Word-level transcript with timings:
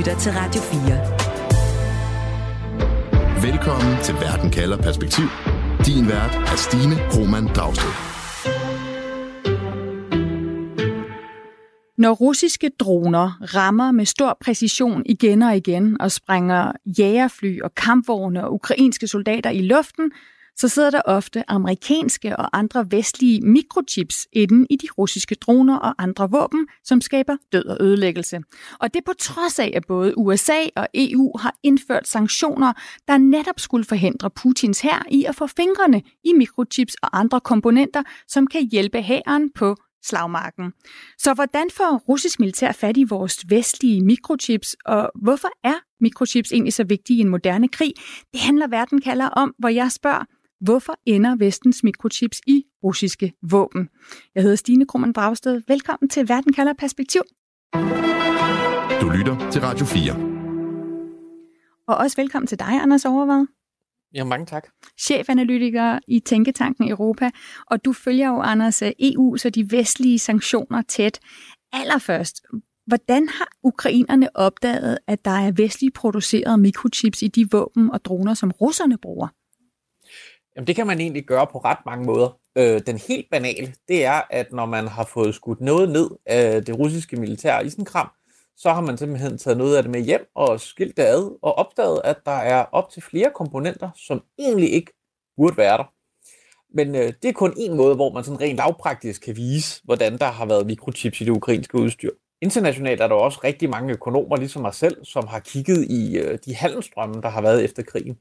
lytter 0.00 0.18
til 0.18 0.32
Radio 0.32 0.60
4. 0.60 0.80
Velkommen 3.50 4.02
til 4.02 4.14
Verden 4.14 4.50
kalder 4.50 4.76
perspektiv. 4.76 5.24
Din 5.86 6.08
vært 6.08 6.34
er 6.52 6.56
Stine 6.56 6.96
Roman 7.14 7.46
Dragsted. 7.46 7.90
Når 11.98 12.12
russiske 12.12 12.70
droner 12.78 13.54
rammer 13.54 13.92
med 13.92 14.04
stor 14.04 14.38
præcision 14.44 15.02
igen 15.06 15.42
og 15.42 15.56
igen 15.56 16.00
og 16.00 16.12
sprænger 16.12 16.72
jægerfly 16.98 17.60
og 17.60 17.74
kampvogne 17.74 18.44
og 18.44 18.54
ukrainske 18.54 19.06
soldater 19.06 19.50
i 19.50 19.62
luften, 19.62 20.12
så 20.60 20.68
sidder 20.68 20.90
der 20.90 21.02
ofte 21.04 21.50
amerikanske 21.50 22.36
og 22.36 22.58
andre 22.58 22.86
vestlige 22.90 23.40
mikrochips 23.40 24.26
inde 24.32 24.66
i 24.70 24.76
de 24.76 24.86
russiske 24.98 25.34
droner 25.34 25.76
og 25.78 25.94
andre 25.98 26.30
våben, 26.30 26.66
som 26.84 27.00
skaber 27.00 27.36
død 27.52 27.64
og 27.64 27.76
ødelæggelse. 27.80 28.40
Og 28.80 28.94
det 28.94 29.04
på 29.04 29.12
trods 29.18 29.58
af, 29.58 29.72
at 29.76 29.86
både 29.88 30.18
USA 30.18 30.60
og 30.76 30.88
EU 30.94 31.38
har 31.38 31.54
indført 31.62 32.08
sanktioner, 32.08 32.72
der 33.08 33.18
netop 33.18 33.60
skulle 33.60 33.84
forhindre 33.84 34.30
Putins 34.30 34.80
hær 34.80 35.06
i 35.10 35.24
at 35.24 35.34
få 35.34 35.46
fingrene 35.46 36.02
i 36.24 36.32
mikrochips 36.32 36.94
og 36.94 37.18
andre 37.18 37.40
komponenter, 37.40 38.02
som 38.28 38.46
kan 38.46 38.68
hjælpe 38.70 39.02
hæren 39.02 39.50
på 39.52 39.76
slagmarken. 40.04 40.72
Så 41.18 41.34
hvordan 41.34 41.68
får 41.76 41.96
russisk 42.08 42.40
militær 42.40 42.72
fat 42.72 42.96
i 42.96 43.04
vores 43.04 43.44
vestlige 43.48 44.00
mikrochips, 44.00 44.76
og 44.84 45.10
hvorfor 45.22 45.48
er 45.64 45.74
mikrochips 46.00 46.52
egentlig 46.52 46.72
så 46.72 46.84
vigtige 46.84 47.18
i 47.18 47.20
en 47.20 47.28
moderne 47.28 47.68
krig? 47.68 47.92
Det 48.32 48.40
handler 48.40 48.66
verden 48.68 49.00
kalder 49.00 49.28
om, 49.28 49.54
hvor 49.58 49.68
jeg 49.68 49.92
spørger, 49.92 50.24
Hvorfor 50.60 50.94
ender 51.06 51.36
vestens 51.36 51.84
mikrochips 51.84 52.40
i 52.46 52.64
russiske 52.84 53.32
våben? 53.42 53.88
Jeg 54.34 54.42
hedder 54.42 54.56
Stine 54.56 54.86
Krummernd 54.86 55.14
Dragsted. 55.14 55.62
Velkommen 55.68 56.08
til 56.08 56.28
Verden 56.28 56.52
kalder 56.52 56.72
perspektiv. 56.72 57.22
Du 59.00 59.08
lytter 59.08 59.50
til 59.52 59.60
Radio 59.60 59.86
4. 59.86 60.12
Og 61.88 61.96
også 61.96 62.16
velkommen 62.16 62.46
til 62.46 62.58
dig, 62.58 62.82
Anders 62.82 63.04
Overvad. 63.04 63.46
Ja, 64.14 64.24
mange 64.24 64.46
tak. 64.46 64.68
Chefanalytiker 64.98 65.98
i 66.08 66.20
Tænketanken 66.20 66.90
Europa, 66.90 67.30
og 67.66 67.84
du 67.84 67.92
følger 67.92 68.28
jo, 68.28 68.40
Anders, 68.40 68.82
EU, 68.82 69.36
så 69.36 69.50
de 69.50 69.70
vestlige 69.70 70.18
sanktioner 70.18 70.82
tæt. 70.82 71.20
Allerførst, 71.72 72.42
hvordan 72.86 73.28
har 73.28 73.48
ukrainerne 73.62 74.36
opdaget, 74.36 74.98
at 75.06 75.24
der 75.24 75.30
er 75.30 75.52
vestligt 75.52 75.94
produceret 75.94 76.60
mikrochips 76.60 77.22
i 77.22 77.28
de 77.28 77.50
våben 77.50 77.90
og 77.90 78.04
droner, 78.04 78.34
som 78.34 78.50
russerne 78.50 78.98
bruger? 78.98 79.28
Jamen, 80.60 80.66
det 80.66 80.76
kan 80.76 80.86
man 80.86 81.00
egentlig 81.00 81.24
gøre 81.24 81.46
på 81.46 81.58
ret 81.58 81.78
mange 81.86 82.04
måder. 82.04 82.38
Øh, 82.58 82.80
den 82.86 82.98
helt 82.98 83.26
banale, 83.30 83.74
det 83.88 84.04
er, 84.04 84.20
at 84.30 84.52
når 84.52 84.66
man 84.66 84.88
har 84.88 85.04
fået 85.04 85.34
skudt 85.34 85.60
noget 85.60 85.90
ned 85.90 86.10
af 86.26 86.64
det 86.64 86.78
russiske 86.78 87.16
militær 87.16 87.60
isenkram, 87.60 88.08
så 88.56 88.72
har 88.72 88.80
man 88.80 88.98
simpelthen 88.98 89.38
taget 89.38 89.58
noget 89.58 89.76
af 89.76 89.82
det 89.82 89.92
med 89.92 90.00
hjem 90.00 90.26
og 90.34 90.60
skilt 90.60 90.96
det 90.96 91.02
ad, 91.02 91.38
og 91.42 91.58
opdaget, 91.58 92.00
at 92.04 92.16
der 92.24 92.32
er 92.32 92.64
op 92.72 92.90
til 92.90 93.02
flere 93.02 93.30
komponenter, 93.34 93.90
som 93.96 94.22
egentlig 94.38 94.72
ikke 94.72 94.92
burde 95.36 95.56
være 95.56 95.78
der. 95.78 95.92
Men 96.74 96.94
øh, 96.94 97.12
det 97.22 97.28
er 97.28 97.32
kun 97.32 97.54
en 97.56 97.76
måde, 97.76 97.94
hvor 97.94 98.12
man 98.12 98.24
sådan 98.24 98.40
rent 98.40 98.56
lavpraktisk 98.56 99.22
kan 99.22 99.36
vise, 99.36 99.80
hvordan 99.84 100.18
der 100.18 100.26
har 100.26 100.46
været 100.46 100.66
mikrochips 100.66 101.20
i 101.20 101.24
det 101.24 101.30
ukrainske 101.30 101.78
udstyr. 101.78 102.10
Internationalt 102.42 103.00
er 103.00 103.08
der 103.08 103.14
også 103.14 103.40
rigtig 103.44 103.70
mange 103.70 103.92
økonomer, 103.92 104.36
ligesom 104.36 104.62
mig 104.62 104.74
selv, 104.74 105.04
som 105.04 105.26
har 105.26 105.38
kigget 105.38 105.90
i 105.90 106.18
øh, 106.18 106.38
de 106.44 106.54
handelsstrømme, 106.54 107.22
der 107.22 107.28
har 107.28 107.42
været 107.42 107.64
efter 107.64 107.82
krigen. 107.82 108.18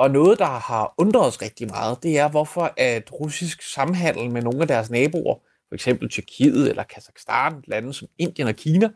Og 0.00 0.10
noget, 0.10 0.38
der 0.38 0.44
har 0.44 0.94
undret 0.98 1.26
os 1.26 1.42
rigtig 1.42 1.68
meget, 1.68 2.02
det 2.02 2.18
er, 2.18 2.28
hvorfor 2.28 2.74
at 2.76 3.12
russisk 3.12 3.62
samhandel 3.62 4.30
med 4.30 4.42
nogle 4.42 4.60
af 4.60 4.68
deres 4.68 4.90
naboer, 4.90 5.34
for 5.68 5.74
eksempel 5.74 6.08
Tyrkiet 6.08 6.70
eller 6.70 6.82
Kazakhstan, 6.82 7.64
lande 7.66 7.92
som 7.92 8.08
Indien 8.18 8.48
og 8.48 8.54
Kina, 8.54 8.90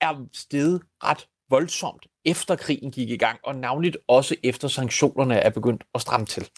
er 0.00 0.26
steget 0.32 0.82
ret 1.04 1.28
voldsomt 1.50 2.06
efter 2.24 2.56
krigen 2.56 2.90
gik 2.90 3.10
i 3.10 3.16
gang, 3.16 3.38
og 3.44 3.56
navnligt 3.56 3.96
også 4.06 4.36
efter 4.42 4.68
sanktionerne 4.68 5.34
er 5.34 5.50
begyndt 5.50 5.84
at 5.94 6.00
stramme 6.00 6.26
til. 6.26 6.48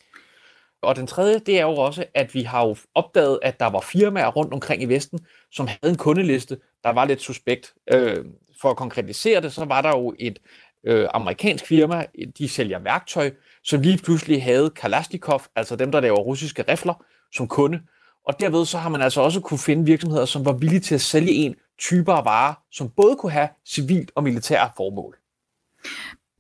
Og 0.82 0.96
den 0.96 1.06
tredje, 1.06 1.38
det 1.38 1.58
er 1.58 1.62
jo 1.62 1.74
også, 1.74 2.04
at 2.14 2.34
vi 2.34 2.42
har 2.42 2.66
jo 2.66 2.76
opdaget, 2.94 3.38
at 3.42 3.60
der 3.60 3.66
var 3.66 3.80
firmaer 3.80 4.28
rundt 4.28 4.54
omkring 4.54 4.82
i 4.82 4.86
Vesten, 4.86 5.20
som 5.52 5.66
havde 5.66 5.92
en 5.92 5.96
kundeliste, 5.96 6.58
der 6.84 6.90
var 6.90 7.04
lidt 7.04 7.20
suspekt. 7.20 7.74
Øh, 7.92 8.24
for 8.60 8.70
at 8.70 8.76
konkretisere 8.76 9.40
det, 9.40 9.52
så 9.52 9.64
var 9.64 9.82
der 9.82 9.88
jo 9.88 10.14
et 10.18 10.38
øh, 10.86 11.08
amerikansk 11.14 11.66
firma, 11.66 12.04
de 12.38 12.48
sælger 12.48 12.78
værktøj, 12.78 13.30
som 13.64 13.80
lige 13.80 13.98
pludselig 13.98 14.42
havde 14.42 14.70
Kalashnikov, 14.70 15.42
altså 15.56 15.76
dem, 15.76 15.92
der 15.92 16.00
laver 16.00 16.18
russiske 16.18 16.64
rifler, 16.68 17.04
som 17.34 17.48
kunde. 17.48 17.80
Og 18.26 18.40
derved 18.40 18.64
så 18.64 18.78
har 18.78 18.88
man 18.88 19.02
altså 19.02 19.20
også 19.20 19.40
kunne 19.40 19.58
finde 19.58 19.84
virksomheder, 19.84 20.24
som 20.24 20.44
var 20.44 20.52
villige 20.52 20.80
til 20.80 20.94
at 20.94 21.00
sælge 21.00 21.32
en 21.32 21.54
typer 21.78 22.12
af 22.12 22.24
varer, 22.24 22.54
som 22.72 22.90
både 22.90 23.16
kunne 23.16 23.32
have 23.32 23.48
civilt 23.66 24.10
og 24.14 24.22
militære 24.22 24.70
formål. 24.76 25.16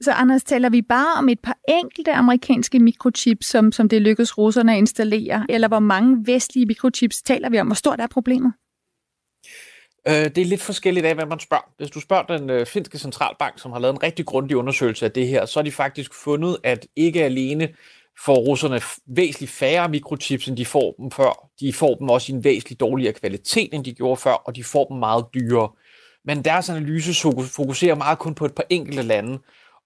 Så 0.00 0.12
Anders, 0.12 0.44
taler 0.44 0.70
vi 0.70 0.82
bare 0.82 1.18
om 1.18 1.28
et 1.28 1.40
par 1.40 1.58
enkelte 1.68 2.12
amerikanske 2.12 2.78
mikrochips, 2.78 3.46
som, 3.46 3.72
som 3.72 3.88
det 3.88 4.02
lykkedes 4.02 4.38
russerne 4.38 4.72
at 4.72 4.78
installere, 4.78 5.46
eller 5.48 5.68
hvor 5.68 5.78
mange 5.78 6.26
vestlige 6.26 6.66
mikrochips 6.66 7.22
taler 7.22 7.50
vi 7.50 7.60
om? 7.60 7.66
Hvor 7.66 7.74
stort 7.74 8.00
er 8.00 8.06
problemet? 8.06 8.52
Øh, 10.08 10.14
det 10.14 10.38
er 10.38 10.44
lidt 10.44 10.62
forskelligt 10.62 11.06
af, 11.06 11.14
hvad 11.14 11.26
man 11.26 11.40
spørger. 11.40 11.72
Hvis 11.76 11.90
du 11.90 12.00
spørger 12.00 12.38
den 12.38 12.50
øh, 12.50 12.66
finske 12.66 12.98
centralbank, 12.98 13.58
som 13.58 13.72
har 13.72 13.78
lavet 13.78 13.94
en 13.94 14.02
rigtig 14.02 14.26
grundig 14.26 14.56
undersøgelse 14.56 15.04
af 15.04 15.12
det 15.12 15.28
her, 15.28 15.46
så 15.46 15.58
har 15.58 15.64
de 15.64 15.72
faktisk 15.72 16.14
fundet, 16.14 16.56
at 16.64 16.86
ikke 16.96 17.24
alene 17.24 17.68
får 18.24 18.34
russerne 18.34 18.80
væsentligt 19.06 19.52
færre 19.52 19.88
mikrochips, 19.88 20.48
end 20.48 20.56
de 20.56 20.66
får 20.66 20.94
dem 20.98 21.10
før. 21.10 21.48
De 21.60 21.72
får 21.72 21.94
dem 21.94 22.08
også 22.08 22.32
i 22.32 22.34
en 22.34 22.44
væsentligt 22.44 22.80
dårligere 22.80 23.12
kvalitet, 23.12 23.74
end 23.74 23.84
de 23.84 23.94
gjorde 23.94 24.16
før, 24.16 24.32
og 24.32 24.56
de 24.56 24.64
får 24.64 24.84
dem 24.84 24.96
meget 24.96 25.24
dyrere. 25.34 25.70
Men 26.24 26.44
deres 26.44 26.70
analyse 26.70 27.28
fokuserer 27.54 27.94
meget 27.94 28.18
kun 28.18 28.34
på 28.34 28.44
et 28.44 28.54
par 28.54 28.64
enkelte 28.70 29.02
lande, 29.02 29.38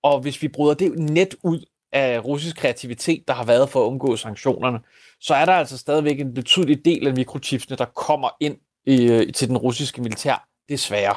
og 0.02 0.20
hvis 0.20 0.42
vi 0.42 0.48
bryder 0.48 0.75
det 0.75 0.98
net 0.98 1.34
ud 1.42 1.64
af 1.92 2.25
russisk 2.25 2.56
kreativitet, 2.56 3.28
der 3.28 3.34
har 3.34 3.44
været 3.44 3.69
for 3.69 3.82
at 3.82 3.88
undgå 3.88 4.16
sanktionerne, 4.16 4.78
så 5.20 5.34
er 5.34 5.44
der 5.44 5.52
altså 5.52 5.78
stadigvæk 5.78 6.20
en 6.20 6.34
betydelig 6.34 6.84
del 6.84 7.06
af 7.06 7.14
mikrochipsene, 7.14 7.76
der 7.76 7.84
kommer 7.84 8.28
ind 8.41 8.56
i, 8.87 9.06
øh, 9.06 9.33
til 9.33 9.49
den 9.49 9.56
russiske 9.56 10.03
militær, 10.03 10.49
desværre. 10.69 11.17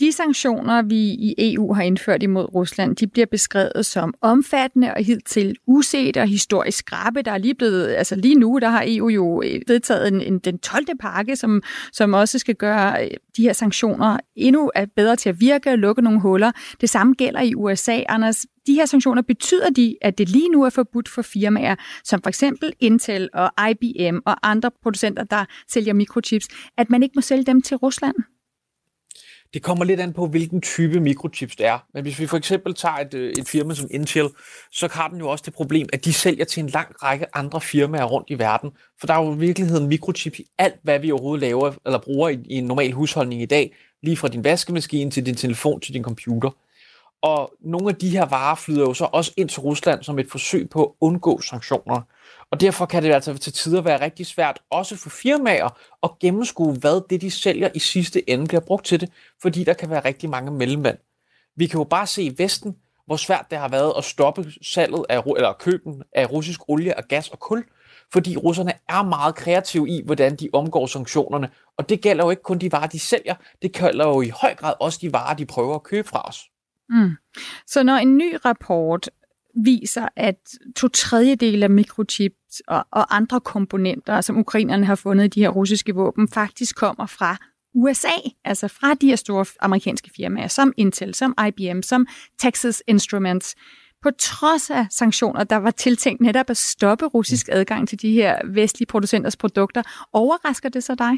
De 0.00 0.12
sanktioner, 0.12 0.82
vi 0.82 0.96
i 0.96 1.34
EU 1.38 1.72
har 1.74 1.82
indført 1.82 2.22
imod 2.22 2.54
Rusland, 2.54 2.96
de 2.96 3.06
bliver 3.06 3.26
beskrevet 3.26 3.86
som 3.86 4.14
omfattende 4.20 4.94
og 4.94 5.04
hidtil 5.04 5.56
uset 5.66 6.16
og 6.16 6.26
historisk 6.26 6.78
skrabe. 6.78 7.22
Der 7.22 7.32
er 7.32 7.38
lige 7.38 7.54
blevet, 7.54 7.88
altså 7.88 8.16
lige 8.16 8.34
nu, 8.34 8.58
der 8.58 8.68
har 8.68 8.84
EU 8.86 9.08
jo 9.08 9.42
øh, 9.42 9.60
vedtaget 9.66 10.08
en, 10.08 10.20
en, 10.20 10.38
den 10.38 10.58
12. 10.58 10.84
pakke, 11.00 11.36
som, 11.36 11.62
som 11.92 12.14
også 12.14 12.38
skal 12.38 12.54
gøre 12.54 13.04
øh, 13.04 13.10
de 13.36 13.42
her 13.42 13.52
sanktioner 13.52 14.18
endnu 14.36 14.70
bedre 14.96 15.16
til 15.16 15.28
at 15.28 15.40
virke 15.40 15.70
og 15.70 15.78
lukke 15.78 16.02
nogle 16.02 16.20
huller. 16.20 16.52
Det 16.80 16.90
samme 16.90 17.14
gælder 17.14 17.40
i 17.40 17.54
USA. 17.54 18.00
Anders, 18.08 18.46
de 18.66 18.74
her 18.74 18.86
sanktioner 18.86 19.22
betyder 19.22 19.70
de, 19.70 19.96
at 20.02 20.18
det 20.18 20.28
lige 20.28 20.48
nu 20.48 20.62
er 20.62 20.70
forbudt 20.70 21.08
for 21.08 21.22
firmaer, 21.22 21.74
som 22.04 22.22
for 22.22 22.28
eksempel 22.28 22.72
Intel 22.80 23.28
og 23.34 23.50
IBM 23.70 24.18
og 24.26 24.50
andre 24.50 24.70
producenter, 24.82 25.24
der 25.24 25.44
sælger 25.68 25.92
mikrochips, 25.92 26.48
at 26.78 26.90
man 26.90 27.02
ikke 27.02 27.12
må 27.14 27.20
sælge 27.20 27.44
dem 27.44 27.62
til 27.62 27.76
Rusland? 27.76 28.14
Det 29.54 29.62
kommer 29.62 29.84
lidt 29.84 30.00
an 30.00 30.12
på, 30.12 30.26
hvilken 30.26 30.60
type 30.60 31.00
mikrochips 31.00 31.56
det 31.56 31.66
er. 31.66 31.78
Men 31.94 32.02
hvis 32.02 32.18
vi 32.18 32.26
for 32.26 32.36
eksempel 32.36 32.74
tager 32.74 32.94
et, 32.94 33.14
øh, 33.14 33.32
et 33.38 33.48
firma 33.48 33.74
som 33.74 33.88
Intel, 33.90 34.28
så 34.72 34.88
har 34.92 35.08
den 35.08 35.18
jo 35.18 35.28
også 35.28 35.42
det 35.46 35.54
problem, 35.54 35.88
at 35.92 36.04
de 36.04 36.12
sælger 36.12 36.44
til 36.44 36.62
en 36.62 36.68
lang 36.68 37.02
række 37.02 37.36
andre 37.36 37.60
firmaer 37.60 38.04
rundt 38.04 38.30
i 38.30 38.38
verden. 38.38 38.70
For 39.00 39.06
der 39.06 39.14
er 39.14 39.24
jo 39.24 39.34
i 39.34 39.38
virkeligheden 39.38 39.86
mikrochips 39.86 40.38
i 40.38 40.46
alt, 40.58 40.76
hvad 40.82 40.98
vi 40.98 41.12
overhovedet 41.12 41.40
laver 41.40 41.72
eller 41.86 41.98
bruger 41.98 42.28
i, 42.28 42.38
i 42.44 42.54
en 42.54 42.64
normal 42.64 42.92
husholdning 42.92 43.42
i 43.42 43.46
dag. 43.46 43.74
Lige 44.02 44.16
fra 44.16 44.28
din 44.28 44.44
vaskemaskine 44.44 45.10
til 45.10 45.26
din 45.26 45.34
telefon 45.34 45.80
til 45.80 45.94
din 45.94 46.04
computer. 46.04 46.50
Og 47.22 47.52
nogle 47.60 47.88
af 47.88 47.94
de 47.94 48.08
her 48.10 48.26
varer 48.26 48.54
flyder 48.54 48.80
jo 48.80 48.94
så 48.94 49.08
også 49.12 49.32
ind 49.36 49.48
til 49.48 49.60
Rusland 49.60 50.02
som 50.02 50.18
et 50.18 50.30
forsøg 50.30 50.70
på 50.70 50.84
at 50.84 50.90
undgå 51.00 51.40
sanktioner. 51.40 52.02
Og 52.52 52.60
derfor 52.60 52.86
kan 52.86 53.02
det 53.02 53.12
altså 53.12 53.38
til 53.38 53.52
tider 53.52 53.80
være 53.80 54.00
rigtig 54.00 54.26
svært, 54.26 54.62
også 54.70 54.96
for 54.96 55.10
firmaer, 55.10 55.78
at 56.02 56.10
gennemskue, 56.20 56.74
hvad 56.74 57.08
det, 57.10 57.20
de 57.20 57.30
sælger 57.30 57.68
i 57.74 57.78
sidste 57.78 58.30
ende 58.30 58.46
bliver 58.46 58.60
brugt 58.60 58.86
til 58.86 59.00
det, 59.00 59.10
fordi 59.42 59.64
der 59.64 59.74
kan 59.74 59.90
være 59.90 60.04
rigtig 60.04 60.30
mange 60.30 60.50
mellemmænd. 60.50 60.98
Vi 61.56 61.66
kan 61.66 61.78
jo 61.78 61.84
bare 61.84 62.06
se 62.06 62.22
i 62.22 62.34
Vesten, 62.38 62.76
hvor 63.06 63.16
svært 63.16 63.46
det 63.50 63.58
har 63.58 63.68
været 63.68 63.92
at 63.98 64.04
stoppe 64.04 64.52
salget 64.62 65.04
af, 65.08 65.22
eller 65.36 65.52
køben 65.52 66.02
af 66.12 66.30
russisk 66.30 66.60
olie 66.68 66.96
og 66.96 67.04
gas 67.04 67.28
og 67.28 67.38
kul, 67.38 67.64
fordi 68.12 68.36
russerne 68.36 68.72
er 68.88 69.02
meget 69.02 69.34
kreative 69.34 69.88
i, 69.88 70.02
hvordan 70.04 70.36
de 70.36 70.48
omgår 70.52 70.86
sanktionerne. 70.86 71.50
Og 71.78 71.88
det 71.88 72.00
gælder 72.00 72.24
jo 72.24 72.30
ikke 72.30 72.42
kun 72.42 72.58
de 72.58 72.72
varer, 72.72 72.86
de 72.86 72.98
sælger, 72.98 73.34
det 73.62 73.72
gælder 73.72 74.08
jo 74.08 74.20
i 74.20 74.28
høj 74.28 74.54
grad 74.54 74.74
også 74.80 74.98
de 75.02 75.12
varer, 75.12 75.34
de 75.34 75.46
prøver 75.46 75.74
at 75.74 75.82
købe 75.82 76.08
fra 76.08 76.28
os. 76.28 76.40
Mm. 76.88 77.10
Så 77.66 77.82
når 77.82 77.94
en 77.94 78.16
ny 78.16 78.36
rapport 78.44 79.08
viser, 79.64 80.08
at 80.16 80.36
to 80.76 80.88
tredjedele 80.88 81.64
af 81.64 81.70
mikrochips 81.70 82.62
og, 82.68 82.84
og 82.92 83.16
andre 83.16 83.40
komponenter, 83.40 84.20
som 84.20 84.38
ukrainerne 84.38 84.86
har 84.86 84.94
fundet 84.94 85.24
i 85.24 85.28
de 85.28 85.40
her 85.40 85.48
russiske 85.48 85.94
våben, 85.94 86.28
faktisk 86.28 86.76
kommer 86.76 87.06
fra 87.06 87.36
USA, 87.74 88.30
altså 88.44 88.68
fra 88.68 88.94
de 88.94 89.06
her 89.06 89.16
store 89.16 89.46
amerikanske 89.60 90.10
firmaer, 90.16 90.48
som 90.48 90.72
Intel, 90.76 91.14
som 91.14 91.34
IBM, 91.48 91.82
som 91.82 92.06
Texas 92.38 92.82
Instruments, 92.86 93.54
på 94.02 94.10
trods 94.18 94.70
af 94.70 94.86
sanktioner, 94.90 95.44
der 95.44 95.56
var 95.56 95.70
tiltænkt 95.70 96.20
netop 96.20 96.50
at 96.50 96.56
stoppe 96.56 97.06
russisk 97.06 97.48
adgang 97.52 97.88
til 97.88 98.02
de 98.02 98.12
her 98.12 98.38
vestlige 98.44 98.86
producenters 98.86 99.36
produkter. 99.36 99.82
Overrasker 100.12 100.68
det 100.68 100.84
så 100.84 100.94
dig? 100.94 101.12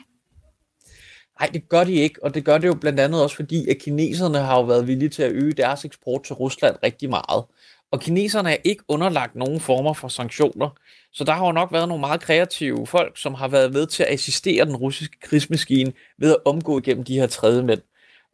Nej, 1.41 1.51
det 1.53 1.69
gør 1.69 1.85
de 1.85 1.93
ikke, 1.93 2.25
og 2.25 2.35
det 2.35 2.45
gør 2.45 2.59
det 2.59 2.69
jo 2.69 2.75
blandt 2.75 3.01
andet 3.01 3.23
også 3.23 3.37
fordi, 3.37 3.69
at 3.69 3.79
kineserne 3.79 4.39
har 4.39 4.57
jo 4.57 4.63
været 4.63 4.87
villige 4.87 5.09
til 5.09 5.23
at 5.23 5.33
øge 5.33 5.53
deres 5.53 5.85
eksport 5.85 6.23
til 6.25 6.35
Rusland 6.35 6.77
rigtig 6.83 7.11
meget. 7.11 7.45
Og 7.93 8.01
kineserne 8.01 8.53
er 8.53 8.57
ikke 8.65 8.85
underlagt 8.89 9.35
nogen 9.35 9.61
former 9.61 9.93
for 9.93 10.09
sanktioner, 10.09 10.71
så 11.13 11.25
der 11.25 11.33
har 11.33 11.47
jo 11.47 11.53
nok 11.53 11.73
været 11.73 11.89
nogle 11.89 12.01
meget 12.01 12.21
kreative 12.21 12.87
folk, 12.87 13.19
som 13.19 13.35
har 13.35 13.49
været 13.49 13.73
med 13.73 13.87
til 13.87 14.03
at 14.03 14.09
assistere 14.13 14.65
den 14.65 14.77
russiske 14.77 15.21
krigsmaskine 15.21 15.93
ved 16.19 16.31
at 16.31 16.37
omgå 16.45 16.79
igennem 16.79 17.05
de 17.05 17.19
her 17.19 17.27
tredje 17.27 17.63
mænd. 17.63 17.81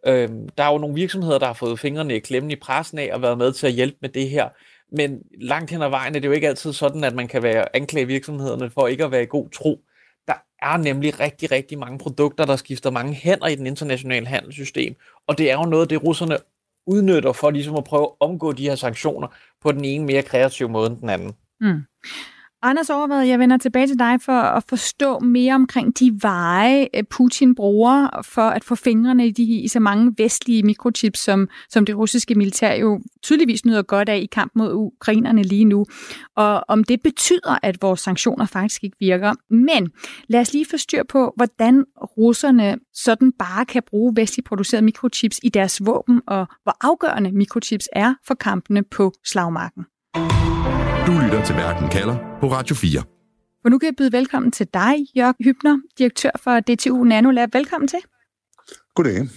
Øhm, 0.06 0.48
der 0.48 0.64
er 0.64 0.72
jo 0.72 0.78
nogle 0.78 0.94
virksomheder, 0.94 1.38
der 1.38 1.46
har 1.46 1.52
fået 1.52 1.80
fingrene 1.80 2.16
i 2.16 2.18
klemmen 2.18 2.50
i 2.50 2.56
pressen 2.56 2.98
af 2.98 3.10
og 3.12 3.22
været 3.22 3.38
med 3.38 3.52
til 3.52 3.66
at 3.66 3.72
hjælpe 3.72 3.96
med 4.00 4.08
det 4.08 4.30
her. 4.30 4.48
Men 4.92 5.22
langt 5.40 5.70
hen 5.70 5.82
ad 5.82 5.88
vejen 5.88 6.16
er 6.16 6.20
det 6.20 6.28
jo 6.28 6.32
ikke 6.32 6.48
altid 6.48 6.72
sådan, 6.72 7.04
at 7.04 7.14
man 7.14 7.28
kan 7.28 7.42
være 7.42 7.76
anklage 7.76 8.06
virksomhederne 8.06 8.70
for 8.70 8.86
ikke 8.86 9.04
at 9.04 9.10
være 9.10 9.22
i 9.22 9.26
god 9.26 9.50
tro. 9.50 9.80
Der 10.26 10.34
er 10.62 10.76
nemlig 10.76 11.20
rigtig, 11.20 11.50
rigtig 11.50 11.78
mange 11.78 11.98
produkter, 11.98 12.44
der 12.44 12.56
skifter 12.56 12.90
mange 12.90 13.14
hænder 13.14 13.46
i 13.46 13.54
den 13.54 13.66
internationale 13.66 14.26
handelssystem. 14.26 14.96
Og 15.26 15.38
det 15.38 15.50
er 15.50 15.54
jo 15.54 15.64
noget, 15.64 15.90
det 15.90 16.04
russerne 16.04 16.38
udnytter 16.88 17.32
for 17.32 17.50
ligesom 17.50 17.76
at 17.76 17.84
prøve 17.84 18.02
at 18.02 18.10
omgå 18.20 18.52
de 18.52 18.68
her 18.68 18.74
sanktioner 18.74 19.28
på 19.60 19.72
den 19.72 19.84
ene 19.84 20.04
mere 20.04 20.22
kreative 20.22 20.68
måde 20.68 20.90
end 20.90 21.00
den 21.00 21.08
anden. 21.08 21.32
Mm. 21.60 21.82
Anders 22.62 22.90
Overvad, 22.90 23.22
jeg 23.22 23.38
vender 23.38 23.56
tilbage 23.56 23.86
til 23.86 23.98
dig 23.98 24.20
for 24.20 24.32
at 24.32 24.64
forstå 24.68 25.18
mere 25.18 25.54
omkring 25.54 25.98
de 25.98 26.18
veje, 26.22 26.88
øh, 26.94 27.04
Putin 27.10 27.54
bruger 27.54 28.08
for 28.22 28.42
at 28.42 28.64
få 28.64 28.74
fingrene 28.74 29.26
i, 29.26 29.30
de, 29.30 29.42
i 29.42 29.68
så 29.68 29.80
mange 29.80 30.14
vestlige 30.18 30.62
mikrochips, 30.62 31.20
som, 31.20 31.48
som 31.70 31.86
det 31.86 31.96
russiske 31.96 32.34
militær 32.34 32.74
jo 32.74 33.00
tydeligvis 33.22 33.64
nyder 33.64 33.82
godt 33.82 34.08
af 34.08 34.16
i 34.16 34.26
kamp 34.26 34.52
mod 34.54 34.72
ukrainerne 34.72 35.42
lige 35.42 35.64
nu. 35.64 35.86
Og 36.36 36.64
om 36.68 36.84
det 36.84 37.02
betyder, 37.02 37.58
at 37.62 37.82
vores 37.82 38.00
sanktioner 38.00 38.46
faktisk 38.46 38.84
ikke 38.84 38.96
virker. 39.00 39.34
Men 39.50 39.90
lad 40.28 40.40
os 40.40 40.52
lige 40.52 40.66
få 40.70 40.76
styr 40.76 41.02
på, 41.08 41.32
hvordan 41.36 41.84
russerne 42.18 42.76
sådan 42.94 43.32
bare 43.32 43.64
kan 43.64 43.82
bruge 43.86 44.16
vestligt 44.16 44.48
producerede 44.48 44.84
mikrochips 44.84 45.40
i 45.42 45.48
deres 45.48 45.86
våben, 45.86 46.20
og 46.26 46.46
hvor 46.62 46.76
afgørende 46.80 47.32
mikrochips 47.32 47.88
er 47.92 48.14
for 48.26 48.34
kampene 48.34 48.82
på 48.82 49.12
slagmarken. 49.24 49.84
Du 51.08 51.12
lytter 51.12 51.44
til 51.44 51.54
Verden 51.54 51.88
kalder 51.88 52.38
på 52.40 52.46
Radio 52.52 52.74
4. 52.74 53.02
For 53.62 53.68
nu 53.68 53.78
kan 53.78 53.86
jeg 53.86 53.94
byde 53.96 54.12
velkommen 54.12 54.52
til 54.52 54.66
dig, 54.74 54.94
Jørg 55.16 55.34
Hybner, 55.40 55.78
direktør 55.98 56.30
for 56.42 56.60
DTU 56.60 57.04
Nanolab. 57.04 57.54
Velkommen 57.54 57.88
til. 57.88 57.98
Goddag. 58.94 59.28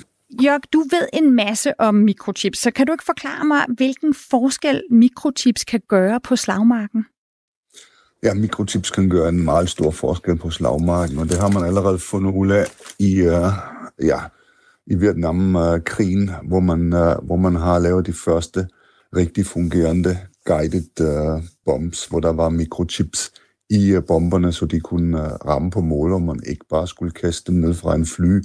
Jørg, 0.44 0.62
du 0.74 0.80
ved 0.80 1.08
en 1.14 1.36
masse 1.36 1.80
om 1.80 1.96
mikrochips, 1.96 2.60
så 2.60 2.72
kan 2.72 2.88
du 2.88 2.92
ikke 2.92 3.04
forklare 3.04 3.46
mig, 3.46 3.66
hvilken 3.78 4.14
forskel 4.14 4.84
mikrochips 4.92 5.64
kan 5.64 5.82
gøre 5.88 6.20
på 6.20 6.36
slagmarken? 6.36 7.06
Ja, 8.24 8.34
mikrochips 8.34 8.92
kan 8.92 9.10
gøre 9.10 9.30
en 9.30 9.44
meget 9.44 9.70
stor 9.70 9.92
forskel 9.92 10.38
på 10.38 10.50
slagmarken, 10.50 11.18
og 11.18 11.30
det 11.30 11.38
har 11.38 11.50
man 11.50 11.66
allerede 11.66 12.00
fundet 12.00 12.34
ud 12.34 12.52
af 12.52 12.66
i, 13.00 13.22
uh, 13.22 13.52
ja, 14.04 14.20
i 14.88 14.96
Vietnam-krigen, 14.96 16.30
uh, 16.30 16.48
hvor, 16.48 16.60
man, 16.60 16.82
uh, 16.82 17.26
hvor 17.26 17.36
man 17.36 17.56
har 17.56 17.80
lavet 17.80 18.06
de 18.06 18.14
første 18.14 18.68
rigtig 19.16 19.46
fungerende 19.46 20.18
guided 20.46 21.02
uh, 21.02 21.44
bombs, 21.66 22.06
hvor 22.06 22.20
der 22.20 22.34
var 22.34 22.50
mikrochips 22.50 23.32
i 23.70 23.96
uh, 23.96 24.04
bomberne, 24.08 24.52
så 24.52 24.66
de 24.66 24.80
kunne 24.80 25.18
uh, 25.18 25.24
ramme 25.24 25.72
på 25.72 25.82
mål, 25.82 26.14
og 26.14 26.22
man 26.22 26.40
ikke 26.48 26.66
bare 26.70 26.88
skulle 26.88 27.12
kaste 27.12 27.52
dem 27.52 27.60
ned 27.60 27.74
fra 27.74 27.96
en 27.96 28.06
fly, 28.06 28.42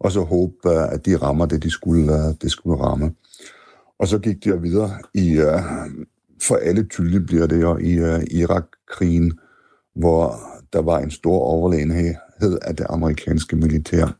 og 0.00 0.12
så 0.12 0.20
håbe, 0.20 0.54
uh, 0.64 0.92
at 0.92 1.06
de 1.06 1.16
rammer 1.16 1.46
det, 1.46 1.62
de 1.62 1.70
skulle, 1.70 2.34
det 2.42 2.50
skulle 2.50 2.82
ramme. 2.82 3.12
Og 3.98 4.08
så 4.08 4.18
gik 4.18 4.44
de 4.44 4.62
videre 4.62 4.90
i, 5.14 5.40
for 6.42 6.56
alle 6.56 6.84
tydeligt 6.84 7.26
bliver 7.26 7.46
det 7.46 7.62
jo 7.62 7.78
i 7.78 7.92
Irak-krigen, 8.30 9.38
hvor 9.94 10.40
der 10.72 10.82
var 10.82 10.98
en 10.98 11.10
stor 11.10 11.38
overlegenhed 11.38 12.58
af 12.62 12.76
det 12.76 12.86
amerikanske 12.88 13.56
militær, 13.56 14.18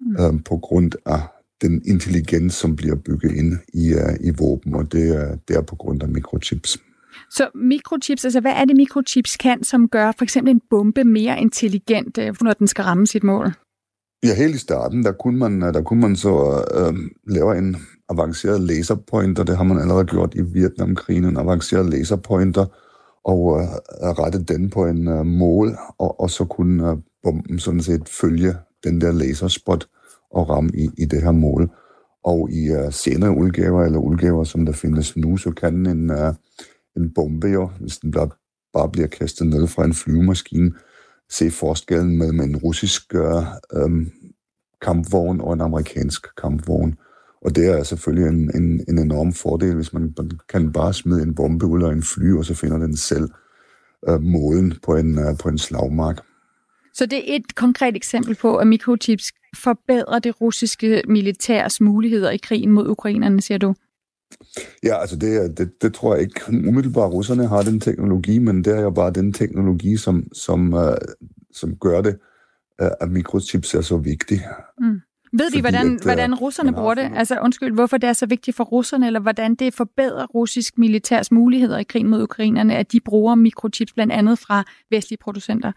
mm. 0.00 0.42
på 0.42 0.56
grund 0.56 0.92
af 1.06 1.20
den 1.62 1.82
intelligens, 1.84 2.54
som 2.54 2.76
bliver 2.76 2.94
bygget 2.94 3.32
ind 3.32 3.58
i, 3.74 3.94
i 4.20 4.30
våben, 4.30 4.74
og 4.74 4.92
det, 4.92 5.16
er, 5.16 5.36
det 5.48 5.56
er 5.56 5.62
på 5.62 5.76
grund 5.76 6.02
af 6.02 6.08
mikrochips. 6.08 6.78
Så 7.30 7.50
mikrochips, 7.54 8.24
altså 8.24 8.40
hvad 8.40 8.52
er 8.52 8.64
det 8.64 8.76
mikrochips 8.76 9.36
kan, 9.36 9.64
som 9.64 9.88
gør 9.88 10.12
for 10.18 10.22
eksempel 10.22 10.50
en 10.50 10.60
bombe 10.70 11.04
mere 11.04 11.40
intelligent, 11.40 12.18
øh, 12.18 12.34
når 12.40 12.52
den 12.52 12.66
skal 12.66 12.84
ramme 12.84 13.06
sit 13.06 13.24
mål? 13.24 13.52
Ja, 14.22 14.34
helt 14.34 14.54
i 14.54 14.58
starten, 14.58 15.04
der 15.04 15.12
kunne 15.12 15.38
man, 15.38 15.62
øh, 15.62 15.74
der 15.74 15.82
kunne 15.82 16.00
man 16.00 16.16
så 16.16 16.64
øh, 16.74 16.94
lave 17.34 17.58
en 17.58 17.76
avanceret 18.08 18.60
laserpointer, 18.60 19.44
det 19.44 19.56
har 19.56 19.64
man 19.64 19.80
allerede 19.80 20.04
gjort 20.04 20.34
i 20.34 20.42
Vietnamkrigen, 20.42 21.24
en 21.24 21.36
avanceret 21.36 21.90
laserpointer, 21.90 22.64
og 23.24 23.60
øh, 23.60 23.68
rette 24.18 24.44
den 24.44 24.70
på 24.70 24.86
en 24.86 25.08
øh, 25.08 25.26
mål, 25.26 25.76
og, 25.98 26.20
og 26.20 26.30
så 26.30 26.44
kunne 26.44 26.90
øh, 26.90 26.96
bomben 27.22 27.58
sådan 27.58 27.82
set 27.82 28.08
følge 28.08 28.54
den 28.84 29.00
der 29.00 29.12
laserspot 29.12 29.88
og 30.30 30.48
ramme 30.48 30.70
i, 30.74 30.90
i 30.98 31.04
det 31.04 31.22
her 31.22 31.32
mål. 31.32 31.70
Og 32.24 32.50
i 32.50 32.68
øh, 32.72 32.92
senere 32.92 33.36
udgaver, 33.36 33.84
eller 33.84 33.98
udgaver, 33.98 34.44
som 34.44 34.66
der 34.66 34.72
findes 34.72 35.16
nu, 35.16 35.36
så 35.36 35.50
kan 35.50 35.86
en, 35.86 36.10
øh, 36.10 36.34
en 36.96 37.14
bombe 37.14 37.46
jo, 37.46 37.70
hvis 37.80 37.98
den 37.98 38.10
bare, 38.10 38.28
bare 38.72 38.90
bliver 38.90 39.08
kastet 39.08 39.46
ned 39.46 39.66
fra 39.66 39.84
en 39.84 39.94
flyvemaskine, 39.94 40.72
se 41.30 41.50
forskellen 41.50 42.18
mellem 42.18 42.40
en 42.40 42.56
russisk 42.56 43.14
uh, 43.14 43.90
kampvogn 44.82 45.40
og 45.40 45.52
en 45.52 45.60
amerikansk 45.60 46.26
kampvogn. 46.36 46.98
Og 47.42 47.56
det 47.56 47.66
er 47.66 47.82
selvfølgelig 47.82 48.28
en, 48.28 48.62
en, 48.62 48.84
en 48.88 48.98
enorm 48.98 49.32
fordel, 49.32 49.74
hvis 49.74 49.92
man, 49.92 50.14
man 50.18 50.30
kan 50.48 50.72
bare 50.72 50.94
smide 50.94 51.22
en 51.22 51.34
bombe 51.34 51.66
ud 51.66 51.82
af 51.82 51.92
en 51.92 52.02
fly, 52.02 52.32
og 52.32 52.44
så 52.44 52.54
finder 52.54 52.78
den 52.78 52.96
selv 52.96 53.28
øh, 54.08 54.20
målen 54.20 54.74
på 54.82 54.96
en, 54.96 55.18
øh, 55.18 55.38
på 55.42 55.48
en 55.48 55.58
slagmark. 55.58 56.20
Så 56.94 57.06
det 57.06 57.30
er 57.30 57.36
et 57.36 57.54
konkret 57.54 57.96
eksempel 57.96 58.34
på, 58.34 58.56
at 58.56 58.66
mikrochips 58.66 59.32
forbedrer 59.56 60.18
det 60.18 60.40
russiske 60.40 61.02
militærs 61.08 61.80
muligheder 61.80 62.30
i 62.30 62.36
krigen 62.36 62.72
mod 62.72 62.88
ukrainerne, 62.88 63.40
siger 63.40 63.58
du? 63.58 63.74
Ja, 64.82 65.00
altså 65.00 65.16
det, 65.16 65.58
det, 65.58 65.82
det 65.82 65.94
tror 65.94 66.14
jeg 66.14 66.22
ikke 66.22 66.40
umiddelbart 66.48 67.12
russerne 67.12 67.46
har 67.46 67.62
den 67.62 67.80
teknologi, 67.80 68.38
men 68.38 68.64
det 68.64 68.76
er 68.76 68.80
jo 68.80 68.90
bare 68.90 69.10
den 69.10 69.32
teknologi, 69.32 69.96
som, 69.96 70.28
som, 70.32 70.74
uh, 70.74 70.82
som 71.52 71.76
gør 71.76 72.00
det, 72.00 72.18
uh, 72.82 72.88
at 73.00 73.10
mikrochips 73.10 73.74
er 73.74 73.80
så 73.80 73.96
vigtig. 73.96 74.40
Mm. 74.80 75.00
Ved 75.32 75.50
de, 75.50 75.60
hvordan, 75.60 75.86
at, 75.86 75.92
øh, 75.92 76.04
hvordan 76.04 76.34
russerne 76.34 76.72
bruger 76.72 76.94
det? 76.94 77.10
Altså 77.14 77.40
undskyld, 77.40 77.74
hvorfor 77.74 77.96
det 77.96 78.08
er 78.08 78.12
så 78.12 78.26
vigtigt 78.26 78.56
for 78.56 78.64
russerne, 78.64 79.06
eller 79.06 79.20
hvordan 79.20 79.54
det 79.54 79.74
forbedrer 79.74 80.26
russisk 80.26 80.78
militærs 80.78 81.32
muligheder 81.32 81.78
i 81.78 81.82
krigen 81.82 82.08
mod 82.08 82.22
ukrainerne, 82.22 82.76
at 82.76 82.92
de 82.92 83.00
bruger 83.00 83.34
mikrochips 83.34 83.92
blandt 83.92 84.12
andet 84.12 84.38
fra 84.38 84.64
vestlige 84.90 85.18
producenter? 85.18 85.72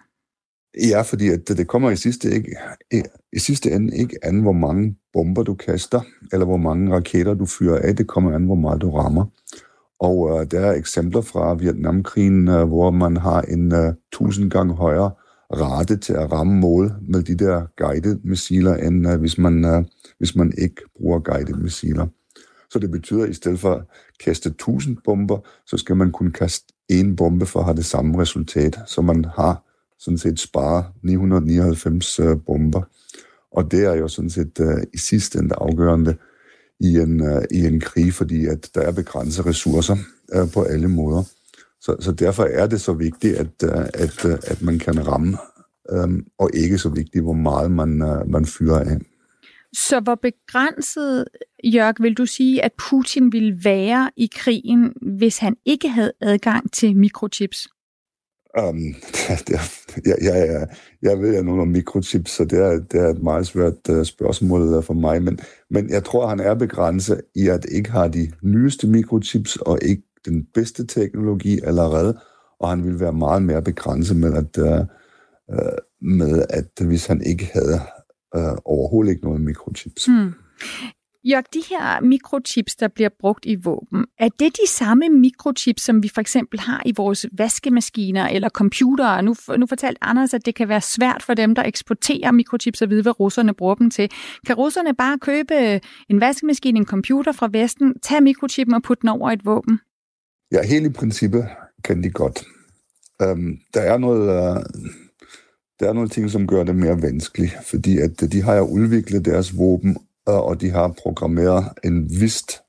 Ja, 0.79 1.01
fordi 1.01 1.29
at 1.29 1.47
det 1.47 1.68
kommer 1.68 1.91
i 1.91 1.95
sidste, 1.95 2.31
ikke, 2.31 2.56
i, 3.33 3.39
sidste 3.39 3.71
ende 3.71 3.97
ikke 3.97 4.18
an, 4.23 4.41
hvor 4.41 4.51
mange 4.51 4.95
bomber 5.13 5.44
du 5.44 5.53
kaster, 5.53 6.01
eller 6.33 6.45
hvor 6.45 6.57
mange 6.57 6.95
raketter 6.95 7.33
du 7.33 7.45
fyrer 7.45 7.80
af. 7.80 7.95
Det 7.95 8.07
kommer 8.07 8.35
an, 8.35 8.45
hvor 8.45 8.56
meget 8.56 8.81
du 8.81 8.90
rammer. 8.90 9.25
Og 9.99 10.30
øh, 10.30 10.51
der 10.51 10.59
er 10.59 10.73
eksempler 10.73 11.21
fra 11.21 11.54
Vietnamkrigen, 11.54 12.47
øh, 12.47 12.68
hvor 12.68 12.92
man 12.92 13.18
har 13.18 13.42
en 13.42 13.73
øh, 13.73 13.94
1000 14.13 14.51
gange 14.51 14.73
højere 14.73 15.11
rate 15.54 15.97
til 15.97 16.13
at 16.13 16.31
ramme 16.31 16.59
mål 16.59 16.92
med 17.07 17.23
de 17.23 17.35
der 17.35 17.66
guided 17.78 18.19
missiler, 18.23 18.75
end 18.75 19.07
øh, 19.07 19.19
hvis, 19.19 19.37
man, 19.37 19.66
øh, 19.66 19.83
hvis 20.18 20.35
man 20.35 20.54
ikke 20.57 20.81
bruger 20.97 21.19
guided 21.19 21.54
missiler. 21.54 22.07
Så 22.69 22.80
det 22.80 22.92
betyder, 22.92 23.23
at 23.23 23.30
i 23.30 23.33
stedet 23.33 23.59
for 23.59 23.73
at 23.73 23.83
kaste 24.25 24.49
1000 24.49 24.97
bomber, 25.06 25.37
så 25.66 25.78
skal 25.78 25.95
man 25.95 26.11
kun 26.11 26.31
kaste 26.31 26.73
en 26.90 27.16
bombe 27.16 27.45
for 27.45 27.59
at 27.59 27.66
have 27.66 27.78
det 27.78 27.85
samme 27.85 28.21
resultat, 28.21 28.80
så 28.85 29.01
man 29.01 29.25
har 29.25 29.70
sådan 30.01 30.17
set 30.17 30.39
spare 30.39 30.85
999 31.03 32.19
uh, 32.19 32.25
øh, 32.25 32.37
bomber. 32.45 32.81
Og 33.51 33.71
det 33.71 33.85
er 33.85 33.93
jo 33.93 34.07
sådan 34.07 34.29
set 34.29 34.59
uh, 34.59 34.81
i 34.93 34.97
sidste 34.97 35.39
ende 35.39 35.55
afgørende 35.55 36.15
i 36.79 36.97
en, 36.97 37.21
uh, 37.21 37.43
i 37.51 37.65
en 37.65 37.79
krig, 37.79 38.13
fordi 38.13 38.45
at 38.45 38.69
der 38.75 38.81
er 38.81 38.91
begrænsede 38.91 39.49
ressourcer 39.49 39.95
uh, 40.35 40.51
på 40.53 40.63
alle 40.63 40.87
måder. 40.87 41.23
Så, 41.81 41.95
så 41.99 42.11
derfor 42.11 42.43
er 42.43 42.67
det 42.67 42.81
så 42.81 42.93
vigtigt, 42.93 43.35
at, 43.35 43.63
uh, 43.63 43.85
at, 43.93 44.25
uh, 44.25 44.31
at 44.31 44.61
man 44.61 44.79
kan 44.79 45.07
ramme, 45.07 45.37
um, 46.03 46.25
og 46.39 46.49
ikke 46.53 46.77
så 46.77 46.89
vigtigt, 46.89 47.23
hvor 47.23 47.33
meget 47.33 47.71
man, 47.71 48.01
uh, 48.01 48.29
man 48.29 48.45
fyrer 48.45 48.79
af. 48.79 48.99
Så 49.73 49.99
hvor 49.99 50.15
begrænset, 50.15 51.25
Jørg, 51.63 51.95
vil 51.99 52.13
du 52.13 52.25
sige, 52.25 52.63
at 52.63 52.71
Putin 52.89 53.31
ville 53.31 53.63
være 53.63 54.11
i 54.17 54.29
krigen, 54.35 54.93
hvis 55.01 55.37
han 55.37 55.55
ikke 55.65 55.89
havde 55.89 56.11
adgang 56.21 56.71
til 56.73 56.95
mikrochips? 56.97 57.67
Um, 58.59 58.95
det, 59.47 59.59
jeg, 60.05 60.17
jeg, 60.21 60.67
jeg 61.01 61.19
ved 61.19 61.33
jeg 61.33 61.43
noget 61.43 61.61
om 61.61 61.67
mikrochips, 61.67 62.31
så 62.31 62.45
det 62.45 62.59
er, 62.59 62.79
det 62.91 62.99
er 62.99 63.09
et 63.09 63.23
meget 63.23 63.47
svært 63.47 63.89
uh, 63.89 64.03
spørgsmål 64.03 64.83
for 64.83 64.93
mig, 64.93 65.23
men, 65.23 65.39
men 65.69 65.89
jeg 65.89 66.03
tror, 66.03 66.27
han 66.27 66.39
er 66.39 66.53
begrænset 66.53 67.21
i 67.35 67.47
at 67.47 67.65
ikke 67.71 67.91
har 67.91 68.07
de 68.07 68.31
nyeste 68.43 68.87
mikrochips 68.87 69.55
og 69.55 69.79
ikke 69.81 70.03
den 70.25 70.47
bedste 70.53 70.85
teknologi 70.85 71.59
allerede, 71.63 72.19
og 72.59 72.69
han 72.69 72.83
vil 72.83 72.99
være 72.99 73.13
meget 73.13 73.43
mere 73.43 73.61
begrænset 73.61 74.17
med, 74.17 74.33
at, 74.33 74.57
uh, 74.57 74.85
med 76.01 76.45
at 76.49 76.85
hvis 76.85 77.05
han 77.05 77.21
ikke 77.21 77.49
havde 77.53 77.79
uh, 78.35 78.57
overhovedet 78.65 79.11
ikke 79.11 79.23
noget 79.23 79.41
mikrochips. 79.41 80.05
Hmm. 80.05 80.33
Jørg, 81.23 81.44
de 81.54 81.63
her 81.69 82.01
mikrochips, 82.01 82.75
der 82.75 82.87
bliver 82.87 83.09
brugt 83.19 83.45
i 83.45 83.56
våben, 83.56 84.06
er 84.19 84.30
det 84.40 84.57
de 84.63 84.69
samme 84.69 85.09
mikrochips, 85.09 85.83
som 85.83 86.04
vi 86.04 86.09
for 86.13 86.21
eksempel 86.21 86.59
har 86.59 86.81
i 86.85 86.94
vores 86.97 87.25
vaskemaskiner 87.31 88.28
eller 88.28 88.49
computere? 88.49 89.23
Nu, 89.23 89.35
nu 89.57 89.66
fortalte 89.66 90.04
Anders, 90.04 90.33
at 90.33 90.45
det 90.45 90.56
kan 90.56 90.69
være 90.69 90.81
svært 90.81 91.23
for 91.23 91.33
dem, 91.33 91.56
der 91.56 91.63
eksporterer 91.63 92.31
mikrochips 92.31 92.81
at 92.81 92.90
vide, 92.90 93.01
hvad 93.01 93.19
russerne 93.19 93.54
bruger 93.54 93.75
dem 93.75 93.90
til. 93.90 94.09
Kan 94.45 94.56
russerne 94.56 94.94
bare 94.95 95.19
købe 95.19 95.81
en 96.09 96.21
vaskemaskine, 96.21 96.80
en 96.80 96.85
computer 96.85 97.31
fra 97.31 97.49
Vesten, 97.51 97.99
tage 97.99 98.21
mikrochippen 98.21 98.73
og 98.73 98.83
putte 98.83 99.01
den 99.01 99.09
over 99.09 99.31
et 99.31 99.45
våben? 99.45 99.80
Ja, 100.51 100.63
helt 100.63 100.85
i 100.85 100.90
princippet 100.90 101.47
kan 101.83 102.04
de 102.04 102.09
godt. 102.09 102.44
Øhm, 103.21 103.59
der 103.73 103.81
er 103.81 103.97
noget... 103.97 104.56
Øh 104.57 104.63
der 105.81 105.90
er 105.90 105.94
nogle 105.94 106.09
ting, 106.09 106.31
som 106.31 106.47
gør 106.47 106.63
det 106.63 106.75
mere 106.75 107.01
vanskeligt, 107.01 107.54
fordi 107.66 107.97
at 107.97 108.23
øh, 108.23 108.31
de 108.31 108.42
har 108.42 108.56
jo 108.56 108.68
udviklet 108.68 109.25
deres 109.25 109.57
våben 109.57 109.97
og 110.40 110.61
de 110.61 110.69
har 110.69 110.94
programmeret 111.04 111.66
en 111.83 112.09
vist 112.09 112.61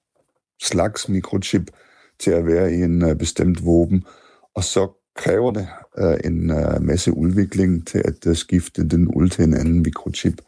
slags 0.63 1.09
mikrochip 1.09 1.71
til 2.21 2.31
at 2.31 2.47
være 2.47 2.73
i 2.73 2.83
en 2.83 3.03
uh, 3.03 3.17
bestemt 3.17 3.65
våben, 3.65 4.05
og 4.55 4.65
så 4.65 4.89
kræver 5.17 5.51
det 5.51 5.69
uh, 6.03 6.15
en 6.25 6.51
uh, 6.51 6.83
masse 6.83 7.13
udvikling 7.13 7.87
til 7.87 8.03
at 8.05 8.27
uh, 8.27 8.37
skifte 8.37 8.89
den 8.89 9.09
ud 9.09 9.29
til 9.29 9.45
en 9.45 9.55
anden 9.55 9.83
mikrochip. 9.83 10.41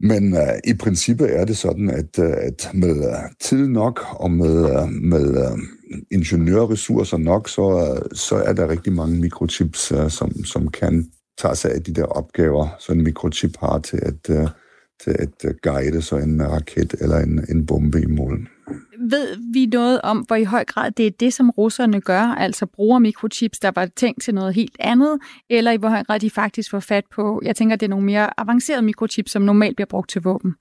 Men 0.00 0.32
uh, 0.32 0.58
i 0.64 0.74
princippet 0.74 1.36
er 1.38 1.44
det 1.44 1.56
sådan, 1.56 1.90
at, 1.90 2.18
uh, 2.18 2.34
at 2.36 2.70
med 2.74 2.98
uh, 2.98 3.30
tid 3.40 3.68
nok 3.68 4.00
og 4.10 4.30
med, 4.30 4.82
uh, 4.82 4.88
med 4.90 5.52
uh, 5.52 5.58
ingeniørressourcer 6.10 7.16
nok, 7.16 7.48
så, 7.48 7.62
uh, 7.62 8.16
så 8.16 8.36
er 8.36 8.52
der 8.52 8.68
rigtig 8.68 8.92
mange 8.92 9.20
mikrochips, 9.20 9.92
uh, 9.92 10.08
som, 10.08 10.44
som 10.44 10.68
kan 10.68 11.10
tage 11.38 11.54
sig 11.54 11.72
af 11.72 11.82
de 11.82 11.94
der 11.94 12.04
opgaver, 12.04 12.68
som 12.78 12.98
en 12.98 13.04
mikrochip 13.04 13.56
har 13.60 13.78
til 13.78 13.96
at, 13.96 14.30
uh, 14.30 14.48
til 15.00 15.10
at 15.18 15.44
øh, 15.44 15.54
guide 15.62 16.02
så 16.02 16.16
en 16.16 16.48
raket 16.48 16.94
eller 17.00 17.18
en, 17.18 17.46
en 17.48 17.66
bombe 17.66 18.02
i 18.02 18.06
målen. 18.06 18.48
Ved 19.10 19.52
vi 19.52 19.66
noget 19.66 20.00
om, 20.00 20.18
hvor 20.18 20.36
i 20.36 20.44
høj 20.44 20.64
grad 20.64 20.90
det 20.90 21.06
er 21.06 21.10
det, 21.10 21.34
som 21.34 21.50
russerne 21.50 22.00
gør, 22.00 22.20
altså 22.20 22.66
bruger 22.66 22.98
mikrochips, 22.98 23.58
der 23.58 23.70
var 23.74 23.86
tænkt 23.96 24.22
til 24.22 24.34
noget 24.34 24.54
helt 24.54 24.76
andet, 24.80 25.18
eller 25.50 25.72
i 25.72 25.76
hvor 25.76 25.88
høj 25.88 26.04
grad 26.04 26.20
de 26.20 26.30
faktisk 26.30 26.70
får 26.70 26.80
fat 26.80 27.04
på, 27.14 27.42
jeg 27.44 27.56
tænker, 27.56 27.76
det 27.76 27.86
er 27.86 27.90
nogle 27.90 28.06
mere 28.06 28.40
avancerede 28.40 28.82
mikrochips, 28.82 29.30
som 29.30 29.42
normalt 29.42 29.76
bliver 29.76 29.86
brugt 29.86 30.10
til 30.10 30.22
våben? 30.22 30.54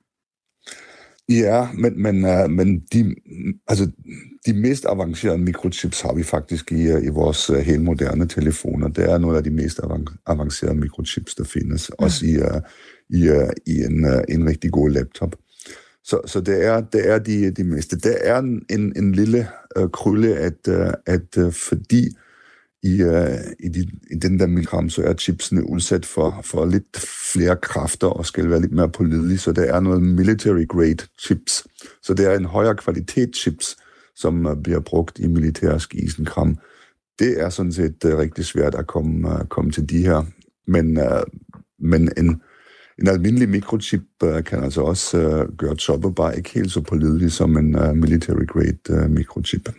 Ja, 1.30 1.68
men, 1.74 2.02
men, 2.02 2.25
uh, 2.25 2.52
men 2.52 2.80
de, 2.80 3.16
altså, 3.68 3.92
de 4.46 4.54
mest 4.54 4.86
avancerede 4.86 5.38
mikrochips 5.38 6.02
har 6.02 6.13
vi 6.13 6.24
faktisk 6.24 6.72
i, 6.72 6.92
uh, 6.92 7.04
i 7.04 7.10
vores 7.10 7.50
uh, 7.50 7.58
helt 7.58 7.84
moderne 7.84 8.28
telefoner. 8.28 8.88
Det 8.88 9.12
er 9.12 9.18
nogle 9.18 9.38
af 9.38 9.44
de 9.44 9.50
mest 9.50 9.80
avancerede 10.25 10.75
mikrochips, 10.75 11.36
der 11.36 11.44
findes, 11.44 11.90
mm. 11.90 12.04
også 12.06 12.25
i, 12.25 12.38
uh, 12.38 12.62
i, 13.10 13.29
uh, 13.29 13.50
i 13.65 13.83
en, 13.83 14.05
uh, 14.05 14.22
en 14.29 14.48
rigtig 14.48 14.72
god 14.72 14.89
laptop. 14.89 15.36
Så, 16.03 16.22
så 16.25 16.41
det 16.41 16.65
er, 16.65 16.81
det 16.81 17.10
er 17.10 17.19
de, 17.19 17.51
de 17.51 17.63
meste. 17.63 18.00
Der 18.00 18.17
er 18.22 18.39
en, 18.39 18.93
en, 18.95 19.12
lille 19.12 19.48
uh, 19.79 19.89
krølle, 19.89 20.36
at, 20.36 20.67
uh, 20.67 20.93
at 21.05 21.38
uh, 21.38 21.53
fordi 21.53 22.10
i, 22.83 23.03
uh, 23.03 23.39
i, 23.60 23.67
de, 23.67 23.88
i 24.12 24.15
den 24.15 24.39
der 24.39 24.48
mikrogram, 24.48 24.89
så 24.89 25.03
er 25.03 25.13
chipsene 25.13 25.69
udsat 25.69 26.05
for, 26.05 26.41
for 26.43 26.65
lidt 26.65 26.98
flere 27.33 27.55
kræfter 27.55 28.07
og 28.07 28.25
skal 28.25 28.50
være 28.50 28.62
lidt 28.62 28.72
mere 28.72 28.89
pålidelige, 28.89 29.38
så 29.38 29.51
der 29.51 29.63
er 29.63 29.79
noget 29.79 30.03
military 30.03 30.67
grade 30.67 31.07
chips. 31.19 31.63
Så 32.01 32.13
det 32.13 32.25
er 32.25 32.38
en 32.38 32.45
højere 32.45 32.75
kvalitet 32.75 33.36
chips, 33.36 33.77
som 34.15 34.45
uh, 34.45 34.57
bliver 34.63 34.79
brugt 34.79 35.19
i 35.19 35.27
militærsk 35.27 35.95
isenkram. 35.95 36.57
Det 37.19 37.41
er 37.41 37.50
sådan 37.50 37.74
set 37.74 38.05
uh, 38.05 38.17
rigtig 38.17 38.45
svært 38.45 38.75
at 38.75 38.88
komme, 38.88 39.29
uh, 39.29 39.48
komme 39.50 39.72
til 39.72 39.89
de 39.89 40.05
her. 40.05 40.25
Men, 40.67 40.98
uh, 40.98 41.24
men 41.79 42.12
en, 42.17 42.41
en 43.01 43.07
almindelig 43.07 43.50
mikrochip 43.50 44.03
uh, 44.23 44.29
øh, 44.29 44.43
kan 44.43 44.63
altså 44.63 44.81
også 44.81 45.17
uh, 45.17 45.57
gøre 45.57 45.75
jobbet 45.88 46.15
bare 46.15 46.38
ikke 46.38 46.50
helt 46.53 46.71
så 46.71 46.81
pålidelig 46.81 47.31
som 47.31 47.57
en 47.57 47.75
øh, 47.75 47.89
uh, 47.89 47.97
military 47.97 48.45
grade 48.47 49.05
uh, 49.05 49.12
mikrochip. 49.12 49.69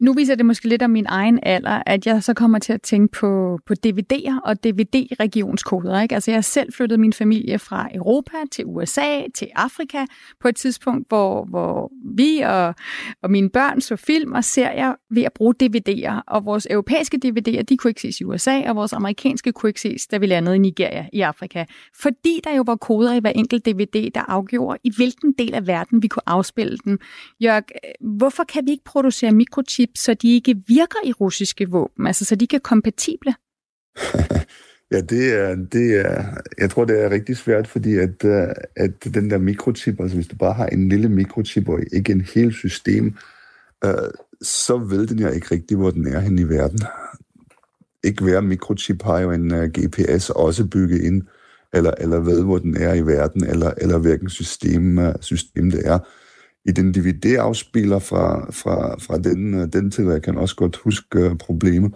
Nu 0.00 0.12
viser 0.12 0.34
det 0.34 0.46
måske 0.46 0.68
lidt 0.68 0.82
om 0.82 0.90
min 0.90 1.06
egen 1.08 1.38
alder, 1.42 1.82
at 1.86 2.06
jeg 2.06 2.22
så 2.22 2.34
kommer 2.34 2.58
til 2.58 2.72
at 2.72 2.82
tænke 2.82 3.12
på, 3.12 3.58
på 3.66 3.74
DVD'er 3.86 4.40
og 4.44 4.64
DVD-regionskoder. 4.64 6.00
Ikke? 6.00 6.14
Altså 6.14 6.30
jeg 6.30 6.36
har 6.36 6.42
selv 6.42 6.72
flyttet 6.72 7.00
min 7.00 7.12
familie 7.12 7.58
fra 7.58 7.88
Europa 7.94 8.36
til 8.52 8.64
USA 8.66 9.22
til 9.34 9.48
Afrika 9.54 10.04
på 10.40 10.48
et 10.48 10.56
tidspunkt, 10.56 11.08
hvor, 11.08 11.44
hvor 11.44 11.92
vi 12.16 12.40
og, 12.40 12.74
og 13.22 13.30
mine 13.30 13.50
børn 13.50 13.80
så 13.80 13.96
film 13.96 14.32
og 14.32 14.44
serier 14.44 14.94
ved 15.10 15.22
at 15.22 15.32
bruge 15.32 15.54
DVD'er. 15.62 16.22
Og 16.26 16.44
vores 16.44 16.66
europæiske 16.70 17.20
DVD'er, 17.24 17.62
de 17.62 17.76
kunne 17.76 17.90
ikke 17.90 18.00
ses 18.00 18.20
i 18.20 18.24
USA, 18.24 18.68
og 18.68 18.76
vores 18.76 18.92
amerikanske 18.92 19.52
kunne 19.52 19.70
ikke 19.70 19.80
ses, 19.80 20.06
da 20.06 20.18
vi 20.18 20.26
landede 20.26 20.56
i 20.56 20.58
Nigeria 20.58 21.08
i 21.12 21.20
Afrika. 21.20 21.64
Fordi 22.00 22.40
der 22.44 22.56
jo 22.56 22.62
var 22.66 22.76
koder 22.76 23.14
i 23.14 23.20
hver 23.20 23.30
enkelt 23.30 23.66
DVD, 23.66 24.10
der 24.14 24.30
afgjorde, 24.30 24.78
i 24.84 24.92
hvilken 24.96 25.34
del 25.38 25.54
af 25.54 25.66
verden 25.66 26.02
vi 26.02 26.08
kunne 26.08 26.28
afspille 26.28 26.78
den. 26.84 26.98
Jørg, 27.40 27.62
hvorfor 28.18 28.44
kan 28.44 28.66
vi 28.66 28.70
ikke 28.70 28.84
producere 28.84 29.32
mikrochip 29.32 29.83
så 29.96 30.14
de 30.14 30.34
ikke 30.34 30.56
virker 30.66 30.98
i 31.04 31.12
russiske 31.12 31.70
våben, 31.70 32.06
altså 32.06 32.24
så 32.24 32.34
de 32.34 32.44
ikke 32.44 32.56
er 32.56 32.60
kompatible? 32.60 33.34
ja, 34.92 35.00
det 35.00 35.34
er, 35.34 35.54
det 35.54 36.00
er, 36.06 36.24
jeg 36.58 36.70
tror, 36.70 36.84
det 36.84 37.04
er 37.04 37.10
rigtig 37.10 37.36
svært, 37.36 37.68
fordi 37.68 37.96
at, 37.96 38.24
øh, 38.24 38.48
at 38.76 39.04
den 39.14 39.30
der 39.30 39.38
mikrochip, 39.38 40.00
altså 40.00 40.16
hvis 40.16 40.28
du 40.28 40.36
bare 40.36 40.52
har 40.52 40.66
en 40.66 40.88
lille 40.88 41.08
mikrochip 41.08 41.68
og 41.68 41.80
ikke 41.92 42.12
en 42.12 42.20
hel 42.20 42.52
system, 42.52 43.16
øh, 43.84 44.10
så 44.42 44.78
ved 44.78 45.06
den 45.06 45.18
jo 45.18 45.28
ikke 45.28 45.46
rigtig, 45.50 45.76
hvor 45.76 45.90
den 45.90 46.06
er 46.06 46.20
hen 46.20 46.38
i 46.38 46.48
verden. 46.48 46.78
Ikke 48.04 48.24
hver 48.24 48.40
mikrochip 48.40 49.02
har 49.02 49.18
jo 49.18 49.30
en 49.30 49.54
øh, 49.54 49.62
uh, 49.62 49.68
GPS 49.68 50.30
også 50.30 50.66
bygget 50.66 51.02
ind, 51.02 51.22
eller, 51.72 51.90
eller 51.98 52.20
ved, 52.20 52.44
hvor 52.44 52.58
den 52.58 52.76
er 52.76 52.94
i 52.94 53.06
verden, 53.06 53.44
eller, 53.44 53.72
eller 53.78 53.98
hvilken 53.98 54.28
system, 54.28 54.98
uh, 54.98 55.14
system 55.20 55.70
det 55.70 55.86
er 55.86 55.98
i 56.64 56.72
den 56.72 56.94
DVD-afspiller 56.94 57.98
fra, 57.98 58.50
fra, 58.50 58.96
fra 58.98 59.18
den, 59.18 59.54
øh, 59.54 59.68
den 59.72 59.90
tid, 59.90 60.10
jeg 60.10 60.22
kan 60.22 60.38
også 60.38 60.56
godt 60.56 60.76
huske 60.76 61.30
uh, 61.30 61.36
problemet, 61.36 61.94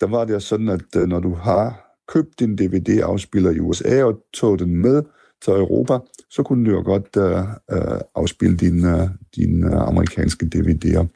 der 0.00 0.06
var 0.06 0.24
det 0.24 0.42
sådan, 0.42 0.68
at 0.68 0.96
uh, 0.96 1.02
når 1.02 1.20
du 1.20 1.34
har 1.34 1.92
købt 2.08 2.40
din 2.40 2.56
DVD-afspiller 2.56 3.50
i 3.50 3.60
USA 3.60 4.04
og 4.04 4.18
tog 4.34 4.58
den 4.58 4.76
med 4.76 5.02
til 5.42 5.52
Europa, 5.52 5.98
så 6.30 6.42
kunne 6.42 6.70
du 6.70 6.76
jo 6.76 6.82
godt 6.82 7.16
uh, 7.16 7.78
uh, 7.78 8.00
afspille 8.14 8.56
dine, 8.56 8.94
uh, 8.94 9.08
din, 9.36 9.64
uh, 9.64 9.88
amerikanske 9.88 10.50
DVD'er 10.54 11.06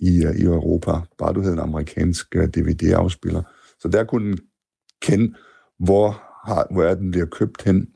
i, 0.00 0.26
uh, 0.26 0.36
i 0.36 0.42
Europa, 0.42 0.92
bare 1.18 1.32
du 1.32 1.40
havde 1.40 1.52
en 1.52 1.58
amerikansk 1.58 2.34
uh, 2.36 2.44
DVD-afspiller. 2.44 3.42
Så 3.80 3.88
der 3.88 4.04
kunne 4.04 4.30
den 4.30 4.38
kende, 5.02 5.34
hvor, 5.78 6.22
har, 6.46 6.66
hvor 6.70 6.82
er 6.82 6.94
den 6.94 7.10
bliver 7.10 7.26
købt 7.26 7.62
hen. 7.62 7.88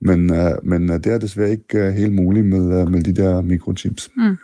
Men, 0.00 0.30
uh, 0.30 0.66
men 0.66 0.90
uh, 0.90 0.96
det 0.96 1.06
er 1.06 1.18
desværre 1.18 1.50
ikke 1.50 1.88
uh, 1.88 1.94
helt 1.94 2.12
muligt 2.12 2.46
med, 2.46 2.82
uh, 2.82 2.90
med 2.90 3.02
de 3.02 3.12
der 3.12 3.40
mikrochips. 3.40 4.10
Mm. 4.16 4.36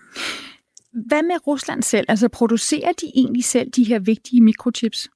Hvad 1.09 1.23
med 1.23 1.47
Rusland 1.47 1.83
selv? 1.83 2.07
Altså 2.09 2.29
producerer 2.29 2.93
de 3.01 3.07
egentlig 3.15 3.45
selv 3.45 3.71
de 3.71 3.85
her 3.85 3.99
vigtige 3.99 4.41
mikrochips? 4.41 5.09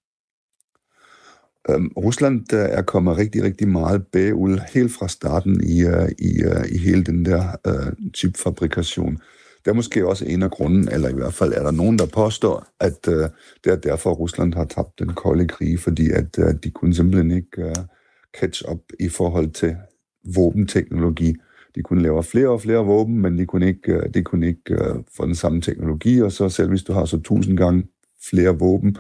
Um, 1.69 1.93
Rusland 1.97 2.53
uh, 2.53 2.59
er 2.59 2.83
kommet 2.83 3.17
rigtig, 3.17 3.43
rigtig 3.43 3.69
meget 3.69 4.07
bagud 4.07 4.59
helt 4.75 4.93
fra 4.93 5.09
starten 5.09 5.61
i, 5.65 5.85
uh, 5.85 6.09
i, 6.19 6.45
uh, 6.45 6.73
i 6.73 6.79
hele 6.79 7.05
den 7.05 7.25
der 7.25 7.43
uh, 7.69 7.93
chipfabrikation. 8.15 9.19
Det 9.65 9.71
er 9.71 9.75
måske 9.75 10.07
også 10.07 10.25
en 10.25 10.43
af 10.43 10.51
grunden, 10.51 10.89
eller 10.93 11.09
i 11.09 11.15
hvert 11.15 11.35
fald 11.35 11.53
er 11.53 11.63
der 11.63 11.71
nogen, 11.71 11.99
der 11.99 12.07
påstår, 12.07 12.67
at 12.81 13.09
uh, 13.09 13.15
det 13.65 13.73
er 13.73 13.77
derfor, 13.77 14.13
Rusland 14.13 14.55
har 14.55 14.65
tabt 14.65 14.99
den 14.99 15.15
kolde 15.15 15.49
krig, 15.49 15.81
fordi 15.81 16.11
at 16.11 16.39
uh, 16.39 16.55
de 16.65 16.71
kunne 16.71 16.95
simpelthen 16.95 17.31
ikke 17.31 17.65
uh, 17.65 17.85
catch 18.41 18.63
up 18.73 18.81
i 19.01 19.09
forhold 19.09 19.51
til 19.51 19.77
våbenteknologi. 20.25 21.35
De 21.75 21.83
kunne 21.83 22.03
lave 22.03 22.23
flere 22.23 22.49
og 22.49 22.61
flere 22.61 22.85
våben, 22.87 23.19
men 23.19 23.39
de 23.39 23.47
kunne 23.47 23.67
ikke, 23.67 23.93
øh, 23.93 24.15
de 24.15 24.23
kunne 24.23 24.47
ikke 24.47 24.75
uh, 24.75 25.03
få 25.17 25.27
den 25.27 25.35
samme 25.35 25.61
teknologi, 25.61 26.23
og 26.23 26.33
så 26.33 26.49
selv 26.49 26.69
hvis 26.69 26.83
du 26.83 26.93
har 26.93 27.05
så 27.05 27.21
tusind 27.21 27.57
gange 27.57 27.85
flere 28.31 28.59
våben, 28.59 28.97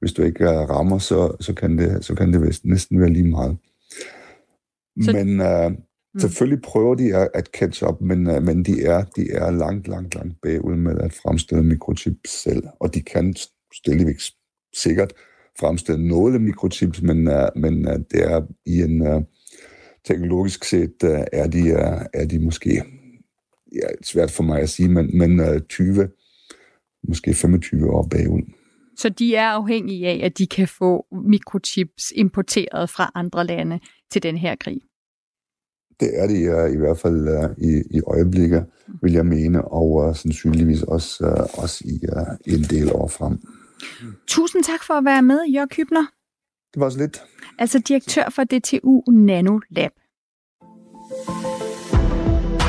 hvis 0.00 0.12
du 0.12 0.22
ikke 0.22 0.44
uh, 0.44 0.50
rammer, 0.50 0.98
så, 0.98 1.36
så, 1.40 1.54
kan 1.54 1.78
det, 1.78 2.04
så 2.04 2.14
kan 2.14 2.32
det 2.32 2.60
næsten 2.64 3.00
være 3.00 3.10
lige 3.10 3.28
meget. 3.28 3.56
Så... 5.02 5.12
Men 5.12 5.40
uh, 5.40 5.72
mm. 5.72 6.20
selvfølgelig 6.20 6.62
prøver 6.62 6.94
de 6.94 7.16
at, 7.16 7.28
at 7.34 7.46
catch 7.46 7.84
up, 7.84 8.00
men, 8.00 8.26
uh, 8.26 8.42
men 8.42 8.64
de, 8.64 8.82
er, 8.82 9.04
de 9.16 9.30
er 9.30 9.50
langt, 9.50 9.88
langt, 9.88 10.14
langt 10.14 10.34
bagud 10.42 10.76
med 10.76 10.98
at 10.98 11.12
fremstille 11.22 11.64
mikrochips 11.64 12.42
selv, 12.42 12.62
og 12.80 12.94
de 12.94 13.02
kan 13.02 13.34
stadigvæk 13.74 14.20
sikkert 14.76 15.12
fremstille 15.60 16.08
nogle 16.08 16.38
mikrochips, 16.38 17.02
men, 17.02 17.28
uh, 17.28 17.48
men 17.56 17.88
uh, 17.88 17.94
det 17.94 18.32
er 18.32 18.42
i 18.66 18.82
en... 18.82 19.06
Uh, 19.06 19.22
teknologisk 20.04 20.64
set 20.64 20.94
uh, 21.04 21.10
er, 21.32 21.46
de, 21.46 21.62
uh, 21.62 22.02
er 22.14 22.26
de 22.30 22.38
måske, 22.38 22.84
ja, 23.72 23.88
svært 24.02 24.30
for 24.30 24.42
mig 24.42 24.60
at 24.60 24.68
sige, 24.68 24.88
men, 24.88 25.18
men 25.18 25.40
uh, 25.40 25.60
20, 25.68 26.08
måske 27.08 27.34
25 27.34 27.90
år 27.90 28.08
bagud. 28.10 28.42
Så 28.96 29.08
de 29.08 29.36
er 29.36 29.46
afhængige 29.46 30.08
af, 30.08 30.20
at 30.24 30.38
de 30.38 30.46
kan 30.46 30.68
få 30.68 31.06
mikrochips 31.28 32.12
importeret 32.16 32.90
fra 32.90 33.10
andre 33.14 33.46
lande 33.46 33.80
til 34.10 34.22
den 34.22 34.36
her 34.36 34.56
krig? 34.60 34.80
Det 36.00 36.10
er 36.20 36.26
de 36.26 36.64
uh, 36.64 36.74
i 36.74 36.76
hvert 36.76 36.98
fald 36.98 37.28
uh, 37.28 37.64
i, 37.64 37.82
i 37.90 38.00
øjeblikket, 38.06 38.66
vil 39.02 39.12
jeg 39.12 39.26
mene, 39.26 39.64
og 39.64 39.90
uh, 39.90 40.16
sandsynligvis 40.16 40.82
også, 40.82 41.26
uh, 41.26 41.62
også 41.62 41.84
i, 41.84 41.94
uh, 42.16 42.54
en 42.54 42.62
del 42.62 42.92
år 42.92 43.08
frem. 43.08 43.38
Tusind 44.26 44.64
tak 44.64 44.82
for 44.86 44.94
at 44.94 45.04
være 45.04 45.22
med, 45.22 45.40
Jørg 45.54 45.68
Hybner. 45.76 46.06
Det 46.74 46.80
var 46.80 46.90
så 46.90 46.98
lidt. 46.98 47.22
Altså 47.58 47.78
direktør 47.78 48.30
for 48.30 48.44
DTU 48.44 49.02
Nanolab. 49.10 49.92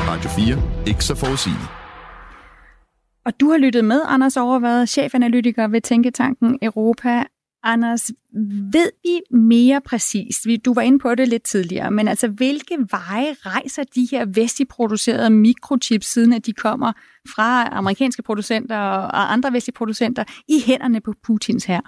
Radio 0.10 0.30
4. 0.30 0.88
Ikke 0.88 1.06
så 1.06 1.16
forudsigeligt. 1.16 1.70
Og 3.26 3.40
du 3.40 3.50
har 3.50 3.58
lyttet 3.58 3.86
med, 3.86 4.02
Anders 4.06 4.38
Overvad, 4.38 4.88
chefanalytiker 4.88 5.68
ved 5.68 5.82
Tænketanken 5.82 6.60
Europa. 6.62 7.24
Anders, 7.64 8.12
ved 8.72 8.92
vi 9.04 9.38
mere 9.38 9.82
præcist, 9.82 10.48
du 10.66 10.74
var 10.74 10.82
inde 10.82 11.00
på 11.00 11.16
det 11.16 11.28
lidt 11.28 11.44
tidligere, 11.44 11.92
men 11.92 12.08
altså 12.08 12.28
hvilke 12.28 12.78
veje 12.92 13.34
rejser 13.34 13.84
de 13.96 14.08
her 14.12 14.26
vestligt 14.26 14.70
producerede 14.70 15.30
mikrochips, 15.30 16.08
siden 16.08 16.34
at 16.34 16.46
de 16.46 16.54
kommer 16.54 16.92
fra 17.36 17.70
amerikanske 17.78 18.24
producenter 18.24 18.78
og 18.78 19.34
andre 19.34 19.54
vestlige 19.54 19.74
producenter, 19.74 20.24
i 20.48 20.64
hænderne 20.66 21.02
på 21.02 21.14
Putins 21.24 21.66
her? 21.66 21.82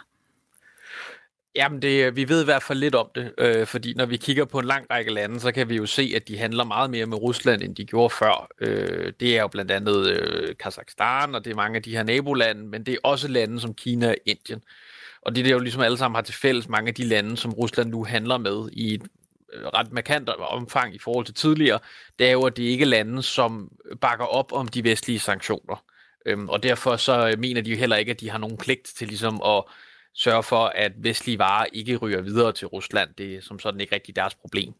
Jamen, 1.55 1.81
det, 1.81 2.05
øh, 2.05 2.15
vi 2.15 2.29
ved 2.29 2.41
i 2.41 2.45
hvert 2.45 2.63
fald 2.63 2.79
lidt 2.79 2.95
om 2.95 3.09
det, 3.15 3.33
øh, 3.37 3.67
fordi 3.67 3.93
når 3.93 4.05
vi 4.05 4.17
kigger 4.17 4.45
på 4.45 4.59
en 4.59 4.65
lang 4.65 4.85
række 4.91 5.13
lande, 5.13 5.39
så 5.39 5.51
kan 5.51 5.69
vi 5.69 5.75
jo 5.75 5.85
se, 5.85 6.13
at 6.15 6.27
de 6.27 6.37
handler 6.37 6.63
meget 6.63 6.89
mere 6.89 7.05
med 7.05 7.17
Rusland, 7.17 7.61
end 7.61 7.75
de 7.75 7.85
gjorde 7.85 8.09
før. 8.09 8.47
Øh, 8.61 9.13
det 9.19 9.37
er 9.37 9.41
jo 9.41 9.47
blandt 9.47 9.71
andet 9.71 10.07
øh, 10.07 10.55
Kazakhstan, 10.55 11.35
og 11.35 11.45
det 11.45 11.51
er 11.51 11.55
mange 11.55 11.75
af 11.75 11.83
de 11.83 11.91
her 11.91 12.03
nabolande, 12.03 12.63
men 12.63 12.83
det 12.85 12.93
er 12.93 12.97
også 13.03 13.27
lande 13.27 13.59
som 13.59 13.73
Kina 13.73 14.09
og 14.09 14.15
Indien. 14.25 14.63
Og 15.21 15.35
det 15.35 15.47
er 15.47 15.51
jo 15.51 15.59
ligesom 15.59 15.81
alle 15.81 15.97
sammen 15.97 16.15
har 16.15 16.21
til 16.21 16.35
fælles 16.35 16.69
mange 16.69 16.87
af 16.87 16.95
de 16.95 17.03
lande, 17.03 17.37
som 17.37 17.53
Rusland 17.53 17.89
nu 17.89 18.03
handler 18.03 18.37
med 18.37 18.69
i 18.73 18.93
et 18.93 19.03
øh, 19.53 19.65
ret 19.65 19.91
markant 19.91 20.29
omfang 20.29 20.95
i 20.95 20.99
forhold 20.99 21.25
til 21.25 21.35
tidligere, 21.35 21.79
det 22.19 22.27
er 22.27 22.31
jo, 22.31 22.41
at 22.41 22.57
det 22.57 22.63
ikke 22.63 22.83
er 22.83 22.87
lande, 22.87 23.23
som 23.23 23.71
bakker 24.01 24.25
op 24.25 24.53
om 24.53 24.67
de 24.67 24.83
vestlige 24.83 25.19
sanktioner. 25.19 25.83
Øhm, 26.25 26.49
og 26.49 26.63
derfor 26.63 26.95
så 26.95 27.27
øh, 27.29 27.39
mener 27.39 27.61
de 27.61 27.71
jo 27.71 27.77
heller 27.77 27.95
ikke, 27.95 28.11
at 28.11 28.21
de 28.21 28.29
har 28.29 28.37
nogen 28.37 28.57
pligt 28.57 28.85
til 28.97 29.07
ligesom 29.07 29.41
at 29.45 29.63
sørge 30.15 30.43
for, 30.43 30.65
at 30.75 30.91
vestlige 30.97 31.39
varer 31.39 31.65
ikke 31.73 31.95
ryger 31.95 32.21
videre 32.21 32.51
til 32.51 32.67
Rusland. 32.67 33.09
Det 33.17 33.35
er 33.35 33.41
som 33.41 33.59
sådan 33.59 33.81
ikke 33.81 33.95
rigtig 33.95 34.15
deres 34.15 34.35
problem. 34.35 34.73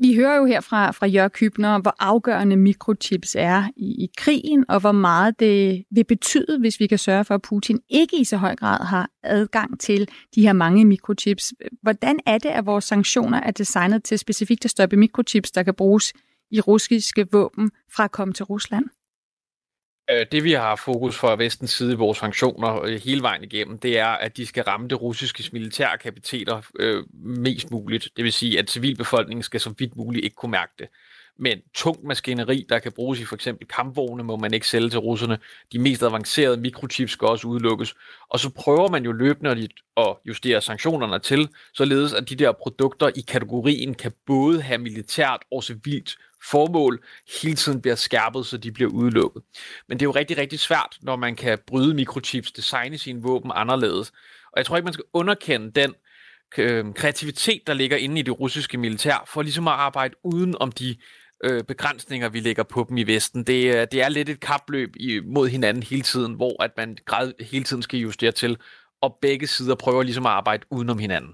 Vi 0.00 0.14
hører 0.14 0.36
jo 0.36 0.44
her 0.44 0.60
fra, 0.60 0.90
fra 0.90 1.06
Jørg 1.06 1.30
Hybner, 1.40 1.80
hvor 1.80 1.94
afgørende 1.98 2.56
mikrochips 2.56 3.36
er 3.38 3.68
i, 3.76 4.04
i 4.04 4.10
krigen, 4.16 4.64
og 4.68 4.80
hvor 4.80 4.92
meget 4.92 5.40
det 5.40 5.84
vil 5.90 6.04
betyde, 6.04 6.58
hvis 6.60 6.80
vi 6.80 6.86
kan 6.86 6.98
sørge 6.98 7.24
for, 7.24 7.34
at 7.34 7.42
Putin 7.42 7.80
ikke 7.88 8.20
i 8.20 8.24
så 8.24 8.36
høj 8.36 8.56
grad 8.56 8.86
har 8.86 9.10
adgang 9.22 9.80
til 9.80 10.08
de 10.34 10.42
her 10.42 10.52
mange 10.52 10.84
mikrochips. 10.84 11.52
Hvordan 11.82 12.18
er 12.26 12.38
det, 12.38 12.48
at 12.48 12.66
vores 12.66 12.84
sanktioner 12.84 13.40
er 13.40 13.50
designet 13.50 14.04
til 14.04 14.18
specifikt 14.18 14.64
at 14.64 14.70
stoppe 14.70 14.96
mikrochips, 14.96 15.50
der 15.50 15.62
kan 15.62 15.74
bruges 15.74 16.12
i 16.50 16.60
russiske 16.60 17.26
våben 17.32 17.70
fra 17.92 18.04
at 18.04 18.12
komme 18.12 18.34
til 18.34 18.44
Rusland? 18.44 18.84
Øh, 20.10 20.26
det 20.32 20.44
vi 20.44 20.52
har 20.52 20.76
fokus 20.76 21.18
for 21.18 21.36
vestens 21.36 21.70
side 21.70 21.92
i 21.92 21.96
vores 21.96 22.18
sanktioner 22.18 22.82
øh, 22.84 23.00
hele 23.04 23.22
vejen 23.22 23.44
igennem, 23.44 23.78
det 23.78 23.98
er, 23.98 24.06
at 24.06 24.36
de 24.36 24.46
skal 24.46 24.64
ramme 24.64 24.88
det 24.88 25.00
russiske 25.02 25.50
militære 25.52 25.98
kapiteter 25.98 26.62
øh, 26.78 27.04
mest 27.12 27.70
muligt. 27.70 28.08
Det 28.16 28.24
vil 28.24 28.32
sige, 28.32 28.58
at 28.58 28.70
civilbefolkningen 28.70 29.42
skal 29.42 29.60
så 29.60 29.74
vidt 29.78 29.96
muligt 29.96 30.24
ikke 30.24 30.36
kunne 30.36 30.50
mærke 30.50 30.72
det. 30.78 30.88
Men 31.38 31.58
tung 31.74 32.06
maskineri, 32.06 32.66
der 32.68 32.78
kan 32.78 32.92
bruges 32.92 33.20
i 33.20 33.24
for 33.24 33.34
eksempel 33.34 33.68
kampvogne, 33.68 34.22
må 34.22 34.36
man 34.36 34.54
ikke 34.54 34.68
sælge 34.68 34.90
til 34.90 34.98
russerne. 34.98 35.38
De 35.72 35.78
mest 35.78 36.02
avancerede 36.02 36.56
mikrochips 36.56 37.12
skal 37.12 37.28
også 37.28 37.48
udelukkes. 37.48 37.94
Og 38.28 38.40
så 38.40 38.50
prøver 38.50 38.88
man 38.88 39.04
jo 39.04 39.12
løbende 39.12 39.68
at 39.96 40.16
justere 40.24 40.60
sanktionerne 40.60 41.18
til, 41.18 41.48
således 41.74 42.12
at 42.12 42.28
de 42.28 42.36
der 42.36 42.52
produkter 42.52 43.10
i 43.16 43.20
kategorien 43.20 43.94
kan 43.94 44.12
både 44.26 44.62
have 44.62 44.78
militært 44.78 45.40
og 45.50 45.64
civilt 45.64 46.18
formål 46.50 47.04
hele 47.42 47.56
tiden 47.56 47.80
bliver 47.80 47.94
skærpet, 47.94 48.46
så 48.46 48.56
de 48.56 48.72
bliver 48.72 48.90
udelukket. 48.90 49.42
Men 49.88 49.98
det 49.98 50.04
er 50.04 50.08
jo 50.08 50.14
rigtig, 50.14 50.38
rigtig 50.38 50.60
svært, 50.60 50.96
når 51.02 51.16
man 51.16 51.36
kan 51.36 51.58
bryde 51.66 51.94
mikrochips, 51.94 52.52
designe 52.52 52.98
sine 52.98 53.22
våben 53.22 53.52
anderledes. 53.54 54.10
Og 54.52 54.56
jeg 54.56 54.66
tror 54.66 54.76
ikke, 54.76 54.84
man 54.84 54.92
skal 54.92 55.04
underkende 55.12 55.70
den 55.70 55.94
øh, 56.58 56.94
kreativitet, 56.94 57.66
der 57.66 57.74
ligger 57.74 57.96
inde 57.96 58.20
i 58.20 58.22
det 58.22 58.40
russiske 58.40 58.78
militær, 58.78 59.24
for 59.26 59.42
ligesom 59.42 59.68
at 59.68 59.74
arbejde 59.74 60.14
uden 60.24 60.54
om 60.60 60.72
de 60.72 60.96
øh, 61.44 61.64
begrænsninger, 61.64 62.28
vi 62.28 62.40
lægger 62.40 62.62
på 62.62 62.86
dem 62.88 62.96
i 62.96 63.02
Vesten. 63.02 63.44
Det, 63.44 63.74
øh, 63.74 63.86
det 63.92 64.02
er 64.02 64.08
lidt 64.08 64.28
et 64.28 64.40
kapløb 64.40 64.96
mod 65.24 65.48
hinanden 65.48 65.82
hele 65.82 66.02
tiden, 66.02 66.34
hvor 66.34 66.62
at 66.62 66.70
man 66.76 66.96
grad, 67.04 67.32
hele 67.40 67.64
tiden 67.64 67.82
skal 67.82 68.00
justere 68.00 68.32
til, 68.32 68.56
og 69.02 69.18
begge 69.22 69.46
sider 69.46 69.74
prøver 69.74 70.02
ligesom 70.02 70.26
at 70.26 70.32
arbejde 70.32 70.66
udenom 70.70 70.98
hinanden. 70.98 71.30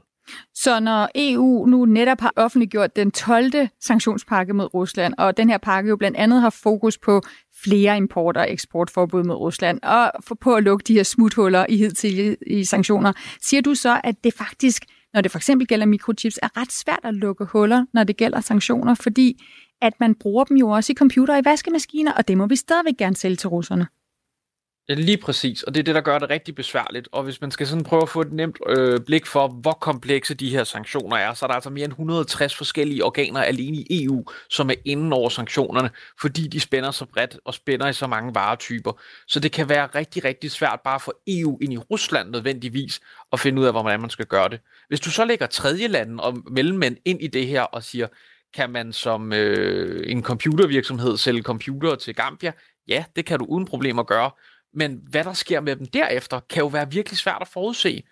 Så 0.54 0.80
når 0.80 1.08
EU 1.14 1.66
nu 1.66 1.84
netop 1.84 2.20
har 2.20 2.32
offentliggjort 2.37 2.96
den 2.96 3.11
12. 3.11 3.52
sanktionspakke 3.80 4.52
mod 4.52 4.75
Rusland, 4.75 5.14
og 5.18 5.37
den 5.37 5.50
her 5.50 5.58
pakke 5.58 5.88
jo 5.88 5.96
blandt 5.96 6.16
andet 6.16 6.40
har 6.40 6.50
fokus 6.50 6.99
på 6.99 7.23
flere 7.64 7.96
import- 7.96 8.37
og 8.37 8.52
eksportforbud 8.52 9.23
mod 9.23 9.36
Rusland, 9.36 9.80
og 9.82 10.12
for 10.21 10.34
på 10.34 10.54
at 10.54 10.62
lukke 10.62 10.82
de 10.82 10.95
her 10.95 11.02
smuthuller 11.02 11.67
i 11.69 11.76
hidtidige 11.76 12.36
i 12.47 12.64
sanktioner, 12.64 13.12
siger 13.40 13.60
du 13.60 13.75
så, 13.75 14.00
at 14.04 14.25
det 14.25 14.34
faktisk, 14.34 14.84
når 15.14 15.21
det 15.21 15.30
for 15.30 15.38
eksempel 15.38 15.67
gælder 15.67 15.86
mikrochips, 15.86 16.38
er 16.43 16.60
ret 16.60 16.73
svært 16.73 17.00
at 17.04 17.14
lukke 17.14 17.45
huller, 17.45 17.84
når 17.93 18.04
det 18.04 18.17
gælder 18.17 18.40
sanktioner, 18.40 18.95
fordi 18.95 19.43
at 19.84 20.00
man 20.00 20.14
bruger 20.14 20.44
dem 20.44 20.56
jo 20.56 20.68
også 20.68 20.92
i 20.92 20.94
computer 20.94 21.34
og 21.34 21.40
i 21.40 21.44
vaskemaskiner, 21.44 22.12
og 22.12 22.28
det 22.28 22.38
må 22.38 22.47
vi 22.47 22.56
stadigvæk 22.56 22.97
gerne 22.99 23.16
sælge 23.16 23.36
til 23.36 23.49
russerne. 23.49 23.86
Ja, 24.88 24.94
lige 24.94 25.16
præcis, 25.16 25.62
og 25.62 25.75
det 25.75 25.80
er 25.80 25.84
det, 25.84 25.94
der 25.94 26.00
gør 26.00 26.18
det 26.18 26.30
rigtig 26.30 26.54
besværligt. 26.54 27.08
Og 27.12 27.23
hvis 27.23 27.40
man 27.40 27.50
skal 27.50 27.66
sådan 27.66 27.84
prøve 27.84 28.02
at 28.02 28.08
få 28.08 28.20
et 28.20 28.32
nemt 28.32 28.58
øh, 28.68 29.00
blik 29.00 29.26
for, 29.26 29.49
hvor 29.49 29.73
komplekse 29.73 30.34
de 30.34 30.50
her 30.50 30.64
sanktioner 30.64 31.16
er, 31.16 31.34
så 31.34 31.44
er 31.44 31.47
der 31.47 31.54
altså 31.54 31.70
mere 31.70 31.84
end 31.84 31.92
160 31.92 32.54
forskellige 32.54 33.04
organer 33.04 33.40
alene 33.42 33.76
i 33.76 34.04
EU, 34.04 34.25
som 34.50 34.70
er 34.70 34.75
inden 34.84 35.12
over 35.12 35.28
sanktionerne, 35.28 35.90
fordi 36.20 36.47
de 36.47 36.60
spænder 36.60 36.90
så 36.90 37.04
bredt 37.04 37.38
og 37.44 37.54
spænder 37.54 37.88
i 37.88 37.92
så 37.92 38.06
mange 38.06 38.34
varetyper. 38.34 38.92
Så 39.26 39.40
det 39.40 39.52
kan 39.52 39.68
være 39.68 39.86
rigtig, 39.86 40.25
rigtig 40.25 40.50
svært 40.50 40.80
bare 40.84 41.00
for 41.00 41.14
EU 41.26 41.58
ind 41.62 41.73
i 41.73 41.78
Rusland 41.78 42.30
nødvendigvis 42.30 43.00
at 43.32 43.40
finde 43.40 43.60
ud 43.60 43.66
af, 43.66 43.73
hvordan 43.73 44.00
man 44.00 44.10
skal 44.10 44.26
gøre 44.26 44.49
det. 44.49 44.60
Hvis 44.88 45.00
du 45.00 45.10
så 45.10 45.25
lægger 45.25 45.47
tredje 45.47 45.86
landen 45.86 46.20
og 46.20 46.38
mellemmænd 46.50 46.97
ind 47.04 47.23
i 47.23 47.26
det 47.26 47.47
her 47.47 47.62
og 47.62 47.82
siger, 47.82 48.06
kan 48.54 48.71
man 48.71 48.93
som 48.93 49.32
øh, 49.32 50.10
en 50.10 50.23
computervirksomhed 50.23 51.17
sælge 51.17 51.43
computere 51.43 51.97
til 51.97 52.14
Gambia? 52.14 52.52
Ja, 52.88 53.04
det 53.17 53.26
kan 53.26 53.38
du 53.38 53.45
uden 53.45 53.64
problemer 53.64 54.02
gøre. 54.02 54.30
Men 54.75 55.00
hvad 55.10 55.25
der 55.25 55.32
sker 55.32 55.60
med 55.60 55.76
dem 55.76 55.86
derefter, 55.86 56.40
kan 56.40 56.60
jo 56.60 56.67
være 56.67 56.90
virkelig 56.90 57.19
svært 57.19 57.38
at 57.40 57.49
forudse. 57.49 58.02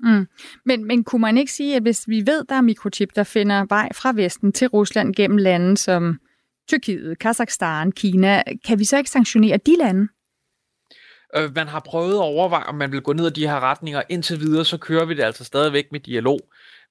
Mm. 0.00 0.26
Men, 0.64 0.84
men 0.84 1.04
kunne 1.04 1.20
man 1.20 1.38
ikke 1.38 1.52
sige, 1.52 1.76
at 1.76 1.82
hvis 1.82 2.08
vi 2.08 2.26
ved, 2.26 2.44
der 2.48 2.54
er 2.54 2.60
mikrochip, 2.60 3.14
der 3.16 3.24
finder 3.24 3.66
vej 3.68 3.88
fra 3.94 4.12
Vesten 4.12 4.52
til 4.52 4.68
Rusland 4.68 5.14
gennem 5.14 5.36
lande 5.36 5.76
som 5.76 6.20
Tyrkiet, 6.68 7.18
Kazakhstan, 7.18 7.92
Kina, 7.92 8.42
kan 8.66 8.78
vi 8.78 8.84
så 8.84 8.98
ikke 8.98 9.10
sanktionere 9.10 9.56
de 9.56 9.76
lande? 9.78 10.08
Øh, 11.36 11.54
man 11.54 11.68
har 11.68 11.80
prøvet 11.80 12.14
at 12.14 12.20
overveje, 12.20 12.64
om 12.64 12.74
man 12.74 12.92
vil 12.92 13.00
gå 13.00 13.12
ned 13.12 13.26
ad 13.26 13.30
de 13.30 13.48
her 13.48 13.60
retninger. 13.60 14.02
Indtil 14.08 14.40
videre, 14.40 14.64
så 14.64 14.78
kører 14.78 15.04
vi 15.04 15.14
det 15.14 15.22
altså 15.22 15.44
stadigvæk 15.44 15.84
med 15.92 16.00
dialog. 16.00 16.40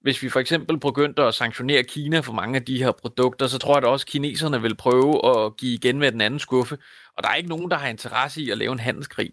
Hvis 0.03 0.23
vi 0.23 0.29
for 0.29 0.39
eksempel 0.39 0.79
begyndte 0.79 1.21
at 1.21 1.33
sanktionere 1.33 1.83
Kina 1.83 2.19
for 2.19 2.33
mange 2.33 2.55
af 2.55 2.65
de 2.65 2.83
her 2.83 2.91
produkter, 2.91 3.47
så 3.47 3.57
tror 3.57 3.75
jeg 3.75 3.81
da 3.81 3.87
også, 3.87 4.03
at 4.03 4.11
kineserne 4.11 4.61
vil 4.61 4.75
prøve 4.75 5.29
at 5.29 5.57
give 5.57 5.73
igen 5.73 5.99
med 5.99 6.11
den 6.11 6.21
anden 6.21 6.39
skuffe. 6.39 6.77
Og 7.17 7.23
der 7.23 7.29
er 7.29 7.35
ikke 7.35 7.49
nogen, 7.49 7.71
der 7.71 7.77
har 7.77 7.87
interesse 7.87 8.41
i 8.41 8.49
at 8.49 8.57
lave 8.57 8.71
en 8.71 8.79
handelskrig. 8.79 9.31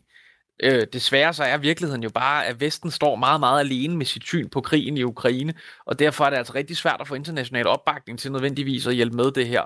Øh, 0.63 0.87
desværre 0.93 1.33
så 1.33 1.45
er 1.45 1.57
virkeligheden 1.57 2.03
jo 2.03 2.11
bare, 2.11 2.47
at 2.47 2.61
Vesten 2.61 2.91
står 2.91 3.17
meget, 3.17 3.41
meget 3.41 3.61
alene 3.61 3.97
med 3.97 4.07
sit 4.07 4.25
syn 4.25 4.49
på 4.49 4.61
krigen 4.61 4.97
i 4.97 5.03
Ukraine, 5.03 5.55
og 5.87 5.99
derfor 5.99 6.25
er 6.25 6.31
det 6.31 6.37
altså 6.37 6.55
rigtig 6.55 6.77
svært 6.77 7.01
at 7.01 7.09
få 7.09 7.15
international 7.15 7.67
opbakning 7.67 8.19
til 8.19 8.33
nødvendigvis 8.33 8.87
at 8.87 8.95
hjælpe 8.95 9.17
med 9.17 9.31
det 9.31 9.49
her. 9.49 9.63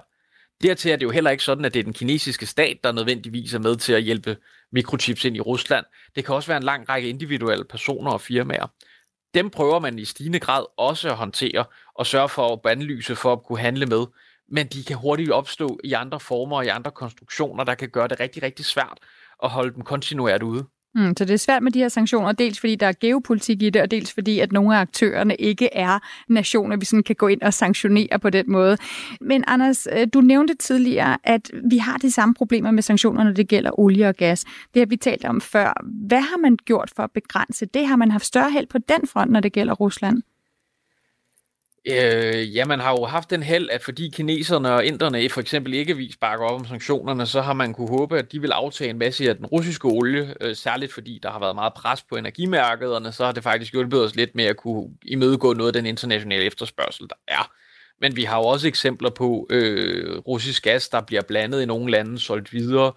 Dertil 0.62 0.90
er 0.90 0.96
det 0.96 1.02
jo 1.02 1.10
heller 1.10 1.30
ikke 1.30 1.44
sådan, 1.44 1.64
at 1.64 1.74
det 1.74 1.80
er 1.80 1.84
den 1.84 1.92
kinesiske 1.92 2.46
stat, 2.46 2.78
der 2.84 2.92
nødvendigvis 2.92 3.54
er 3.54 3.58
med 3.58 3.76
til 3.76 3.92
at 3.92 4.02
hjælpe 4.02 4.36
mikrochips 4.72 5.24
ind 5.24 5.36
i 5.36 5.40
Rusland. 5.40 5.84
Det 6.16 6.24
kan 6.24 6.34
også 6.34 6.46
være 6.46 6.56
en 6.56 6.62
lang 6.62 6.88
række 6.88 7.08
individuelle 7.08 7.64
personer 7.64 8.10
og 8.10 8.20
firmaer. 8.20 8.66
Dem 9.34 9.50
prøver 9.50 9.78
man 9.78 9.98
i 9.98 10.04
stigende 10.04 10.40
grad 10.40 10.64
også 10.76 11.08
at 11.08 11.16
håndtere 11.16 11.64
og 11.94 12.06
sørge 12.06 12.28
for 12.28 12.52
at 12.52 12.62
bandlyse 12.62 13.16
for 13.16 13.32
at 13.32 13.42
kunne 13.44 13.58
handle 13.58 13.86
med 13.86 14.06
men 14.48 14.66
de 14.66 14.84
kan 14.84 14.96
hurtigt 14.96 15.30
opstå 15.30 15.78
i 15.84 15.92
andre 15.92 16.20
former 16.20 16.56
og 16.56 16.64
i 16.64 16.68
andre 16.68 16.90
konstruktioner, 16.90 17.64
der 17.64 17.74
kan 17.74 17.88
gøre 17.90 18.08
det 18.08 18.20
rigtig, 18.20 18.42
rigtig 18.42 18.64
svært 18.64 18.98
at 19.42 19.50
holde 19.50 19.74
dem 19.74 19.82
kontinuert 19.82 20.42
ude. 20.42 20.66
Mm, 20.94 21.16
så 21.16 21.24
det 21.24 21.34
er 21.34 21.38
svært 21.38 21.62
med 21.62 21.72
de 21.72 21.78
her 21.78 21.88
sanktioner, 21.88 22.32
dels 22.32 22.60
fordi 22.60 22.74
der 22.74 22.86
er 22.86 22.92
geopolitik 23.00 23.62
i 23.62 23.70
det, 23.70 23.82
og 23.82 23.90
dels 23.90 24.12
fordi, 24.12 24.38
at 24.38 24.52
nogle 24.52 24.76
af 24.76 24.80
aktørerne 24.80 25.34
ikke 25.34 25.68
er 25.72 25.98
nationer, 26.28 26.76
vi 26.76 26.84
sådan 26.84 27.02
kan 27.02 27.16
gå 27.16 27.28
ind 27.28 27.42
og 27.42 27.54
sanktionere 27.54 28.18
på 28.18 28.30
den 28.30 28.44
måde. 28.48 28.76
Men 29.20 29.44
Anders, 29.46 29.88
øh, 29.92 30.06
du 30.14 30.20
nævnte 30.20 30.54
tidligere, 30.54 31.16
at 31.24 31.50
vi 31.70 31.78
har 31.78 31.96
de 31.96 32.10
samme 32.10 32.34
problemer 32.34 32.70
med 32.70 32.82
sanktioner, 32.82 33.24
når 33.24 33.32
det 33.32 33.48
gælder 33.48 33.80
olie 33.80 34.08
og 34.08 34.14
gas. 34.14 34.44
Det 34.74 34.80
har 34.80 34.86
vi 34.86 34.96
talt 34.96 35.24
om 35.24 35.40
før. 35.40 35.82
Hvad 36.06 36.20
har 36.20 36.38
man 36.38 36.56
gjort 36.56 36.92
for 36.96 37.02
at 37.02 37.10
begrænse 37.10 37.66
det? 37.66 37.86
Har 37.86 37.96
man 37.96 38.10
haft 38.10 38.26
større 38.26 38.50
held 38.50 38.66
på 38.66 38.78
den 38.78 39.08
front, 39.08 39.30
når 39.30 39.40
det 39.40 39.52
gælder 39.52 39.74
Rusland? 39.74 40.22
Øh, 41.90 42.56
ja, 42.56 42.64
man 42.64 42.80
har 42.80 42.90
jo 42.90 43.04
haft 43.04 43.30
den 43.30 43.42
held, 43.42 43.70
at 43.70 43.82
fordi 43.82 44.08
kineserne 44.08 44.72
og 44.72 44.84
inderne 44.84 45.28
for 45.28 45.40
eksempel 45.40 45.74
ikke 45.74 45.96
vis 45.96 46.16
bakker 46.16 46.46
op 46.46 46.60
om 46.60 46.66
sanktionerne, 46.66 47.26
så 47.26 47.40
har 47.40 47.52
man 47.52 47.74
kunne 47.74 47.88
håbe, 47.88 48.18
at 48.18 48.32
de 48.32 48.40
vil 48.40 48.52
aftage 48.52 48.90
en 48.90 48.98
masse 48.98 49.28
af 49.28 49.36
den 49.36 49.46
russiske 49.46 49.84
olie, 49.88 50.34
øh, 50.40 50.56
særligt 50.56 50.92
fordi 50.92 51.20
der 51.22 51.30
har 51.30 51.38
været 51.38 51.54
meget 51.54 51.74
pres 51.74 52.02
på 52.02 52.16
energimarkederne, 52.16 53.12
så 53.12 53.24
har 53.24 53.32
det 53.32 53.42
faktisk 53.42 53.72
hjulpet 53.72 54.02
os 54.02 54.14
lidt 54.14 54.34
med 54.34 54.44
at 54.44 54.56
kunne 54.56 54.90
imødegå 55.02 55.52
noget 55.52 55.68
af 55.68 55.72
den 55.72 55.86
internationale 55.86 56.44
efterspørgsel, 56.44 57.08
der 57.08 57.16
er. 57.28 57.52
Men 58.00 58.16
vi 58.16 58.24
har 58.24 58.38
jo 58.38 58.44
også 58.44 58.68
eksempler 58.68 59.10
på 59.10 59.46
øh, 59.50 60.18
russisk 60.18 60.62
gas, 60.62 60.88
der 60.88 61.00
bliver 61.00 61.22
blandet 61.22 61.62
i 61.62 61.66
nogle 61.66 61.90
lande, 61.90 62.18
solgt 62.18 62.52
videre. 62.52 62.92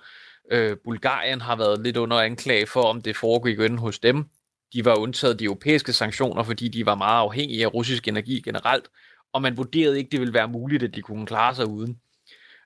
Øh, 0.51 0.77
Bulgarien 0.83 1.41
har 1.41 1.55
været 1.55 1.83
lidt 1.83 1.97
under 1.97 2.17
anklage 2.17 2.67
for, 2.67 2.81
om 2.81 3.01
det 3.01 3.17
foregik 3.17 3.59
inden 3.59 3.77
hos 3.77 3.99
dem 3.99 4.25
de 4.73 4.85
var 4.85 4.95
undtaget 4.95 5.39
de 5.39 5.45
europæiske 5.45 5.93
sanktioner, 5.93 6.43
fordi 6.43 6.67
de 6.67 6.85
var 6.85 6.95
meget 6.95 7.19
afhængige 7.19 7.63
af 7.63 7.73
russisk 7.73 8.07
energi 8.07 8.41
generelt, 8.41 8.87
og 9.33 9.41
man 9.41 9.57
vurderede 9.57 9.97
ikke, 9.97 10.09
det 10.09 10.19
ville 10.19 10.33
være 10.33 10.47
muligt, 10.47 10.83
at 10.83 10.95
de 10.95 11.01
kunne 11.01 11.25
klare 11.25 11.55
sig 11.55 11.67
uden. 11.67 11.99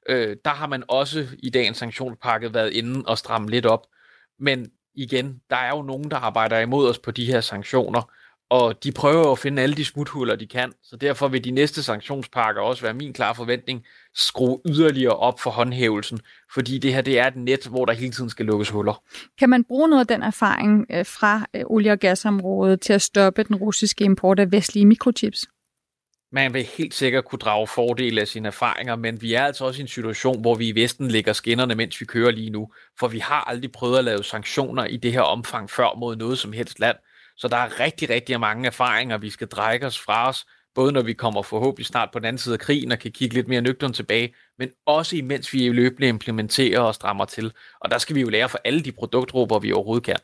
Øh, 0.10 0.38
der 0.46 0.52
har 0.52 0.68
man 0.68 0.84
også 0.88 1.28
i 1.40 1.50
dagens 1.50 1.78
sanktionspakke 1.78 2.54
været 2.54 2.74
inde 2.74 3.04
og 3.08 3.18
stramme 3.18 3.50
lidt 3.50 3.66
op. 3.66 3.88
Men 4.40 4.72
igen, 4.96 5.42
der 5.50 5.56
er 5.56 5.70
jo 5.70 5.82
nogen, 5.82 6.12
der 6.12 6.18
arbejder 6.18 6.60
imod 6.60 6.90
os 6.90 7.00
på 7.00 7.12
de 7.12 7.26
her 7.26 7.42
sanktioner, 7.42 8.12
og 8.52 8.84
de 8.84 8.92
prøver 8.92 9.32
at 9.32 9.40
finde 9.40 9.62
alle 9.62 9.76
de 9.76 9.86
smuthuller, 9.86 10.36
de 10.36 10.48
kan. 10.48 10.74
Så 10.84 10.96
derfor 10.96 11.28
vil 11.28 11.44
de 11.44 11.52
næste 11.52 11.84
sanktionspakker 11.84 12.62
også 12.62 12.82
være 12.82 12.94
min 12.94 13.14
klare 13.14 13.36
forventning, 13.36 13.86
skrue 14.16 14.62
yderligere 14.66 15.16
op 15.16 15.40
for 15.40 15.52
håndhævelsen, 15.52 16.20
fordi 16.54 16.78
det 16.78 16.94
her 16.94 17.02
det 17.02 17.20
er 17.20 17.28
et 17.28 17.36
net, 17.36 17.68
hvor 17.68 17.86
der 17.86 17.94
hele 17.94 18.12
tiden 18.12 18.30
skal 18.30 18.46
lukkes 18.46 18.70
huller. 18.70 19.04
Kan 19.40 19.50
man 19.50 19.64
bruge 19.64 19.90
noget 19.90 20.00
af 20.00 20.08
den 20.08 20.24
erfaring 20.24 20.86
øh, 20.92 21.06
fra 21.06 21.46
øh, 21.56 21.64
olie- 21.66 21.92
og 21.92 22.00
gasområdet 22.00 22.82
til 22.82 22.94
at 22.94 23.02
stoppe 23.02 23.44
den 23.44 23.56
russiske 23.56 24.04
import 24.04 24.40
af 24.40 24.52
vestlige 24.52 24.86
mikrochips? 24.86 25.48
man 26.34 26.54
vil 26.54 26.64
helt 26.78 26.94
sikkert 26.94 27.26
kunne 27.26 27.40
drage 27.40 27.68
fordel 27.68 28.20
af 28.20 28.28
sine 28.28 28.48
erfaringer, 28.48 28.96
men 28.96 29.22
vi 29.22 29.34
er 29.34 29.44
altså 29.44 29.66
også 29.66 29.80
i 29.80 29.82
en 29.82 29.88
situation, 29.88 30.42
hvor 30.42 30.56
vi 30.56 30.68
i 30.68 30.76
Vesten 30.76 31.08
lægger 31.08 31.34
skinnerne, 31.34 31.76
mens 31.76 32.02
vi 32.02 32.06
kører 32.06 32.32
lige 32.32 32.50
nu. 32.50 32.72
For 33.00 33.08
vi 33.08 33.20
har 33.20 33.50
aldrig 33.50 33.72
prøvet 33.72 33.98
at 33.98 34.04
lave 34.04 34.24
sanktioner 34.24 34.86
i 34.86 34.98
det 34.98 35.12
her 35.12 35.22
omfang 35.22 35.70
før 35.70 36.00
mod 36.00 36.16
noget 36.16 36.38
som 36.38 36.54
helst 36.54 36.80
land. 36.80 36.98
Så 37.42 37.48
der 37.48 37.58
er 37.58 37.80
rigtig, 37.80 38.10
rigtig 38.10 38.40
mange 38.40 38.68
erfaringer, 38.68 39.18
vi 39.18 39.30
skal 39.30 39.48
drække 39.48 39.88
os 39.88 40.00
fra 40.00 40.30
os, 40.30 40.46
både 40.76 40.92
når 40.92 41.02
vi 41.02 41.14
kommer 41.14 41.42
forhåbentlig 41.42 41.86
snart 41.86 42.10
på 42.14 42.20
den 42.20 42.26
anden 42.26 42.38
side 42.38 42.54
af 42.54 42.60
krigen 42.60 42.92
og 42.92 43.00
kan 43.00 43.12
kigge 43.12 43.36
lidt 43.36 43.48
mere 43.48 43.62
nøgteren 43.62 43.94
tilbage, 43.94 44.36
men 44.58 44.70
også 44.86 45.16
imens 45.16 45.54
vi 45.54 45.70
løbende 45.70 46.08
implementerer 46.08 46.80
og 46.80 46.96
strammer 46.96 47.26
til. 47.26 47.54
Og 47.80 47.92
der 47.92 47.98
skal 47.98 48.16
vi 48.16 48.22
jo 48.22 48.30
lære 48.30 48.50
for 48.50 48.60
alle 48.66 48.84
de 48.84 48.92
produktgrupper, 48.92 49.60
vi 49.60 49.72
overhovedet 49.72 50.04
kan. 50.04 50.18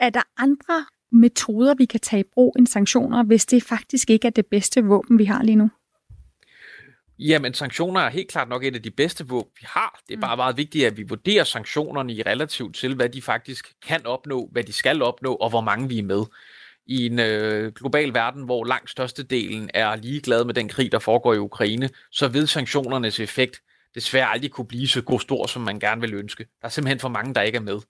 Er 0.00 0.10
der 0.10 0.22
andre 0.36 0.86
metoder, 1.12 1.74
vi 1.74 1.84
kan 1.84 2.00
tage 2.00 2.20
i 2.20 2.30
brug 2.34 2.54
end 2.58 2.66
sanktioner, 2.66 3.22
hvis 3.22 3.46
det 3.46 3.62
faktisk 3.62 4.10
ikke 4.10 4.26
er 4.26 4.30
det 4.30 4.46
bedste 4.46 4.84
våben, 4.84 5.18
vi 5.18 5.24
har 5.24 5.42
lige 5.42 5.56
nu? 5.56 5.70
Jamen, 7.18 7.54
sanktioner 7.54 8.00
er 8.00 8.10
helt 8.10 8.30
klart 8.30 8.48
nok 8.48 8.64
et 8.64 8.74
af 8.74 8.82
de 8.82 8.90
bedste 8.90 9.26
våben, 9.28 9.52
vi 9.60 9.66
har. 9.68 10.00
Det 10.08 10.16
er 10.16 10.20
bare 10.20 10.36
meget 10.36 10.56
vigtigt, 10.56 10.86
at 10.86 10.96
vi 10.96 11.02
vurderer 11.02 11.44
sanktionerne 11.44 12.12
i 12.12 12.22
relativt 12.22 12.76
til, 12.76 12.94
hvad 12.94 13.08
de 13.08 13.22
faktisk 13.22 13.72
kan 13.86 14.06
opnå, 14.06 14.48
hvad 14.52 14.64
de 14.64 14.72
skal 14.72 15.02
opnå, 15.02 15.34
og 15.34 15.50
hvor 15.50 15.60
mange 15.60 15.88
vi 15.88 15.98
er 15.98 16.02
med. 16.02 16.24
I 16.86 17.06
en 17.06 17.18
øh, 17.18 17.72
global 17.72 18.14
verden, 18.14 18.42
hvor 18.42 18.64
langt 18.64 18.90
størstedelen 18.90 19.70
er 19.74 19.96
ligeglade 19.96 20.44
med 20.44 20.54
den 20.54 20.68
krig, 20.68 20.92
der 20.92 20.98
foregår 20.98 21.34
i 21.34 21.38
Ukraine, 21.38 21.90
så 22.12 22.28
vil 22.28 22.48
sanktionernes 22.48 23.20
effekt 23.20 23.62
desværre 23.94 24.28
aldrig 24.28 24.50
kunne 24.50 24.66
blive 24.66 24.88
så 24.88 25.02
god 25.02 25.20
stor, 25.20 25.46
som 25.46 25.62
man 25.62 25.80
gerne 25.80 26.00
vil 26.00 26.14
ønske. 26.14 26.44
Der 26.60 26.66
er 26.66 26.68
simpelthen 26.68 27.00
for 27.00 27.08
mange, 27.08 27.34
der 27.34 27.42
ikke 27.42 27.56
er 27.56 27.62
med. 27.62 27.80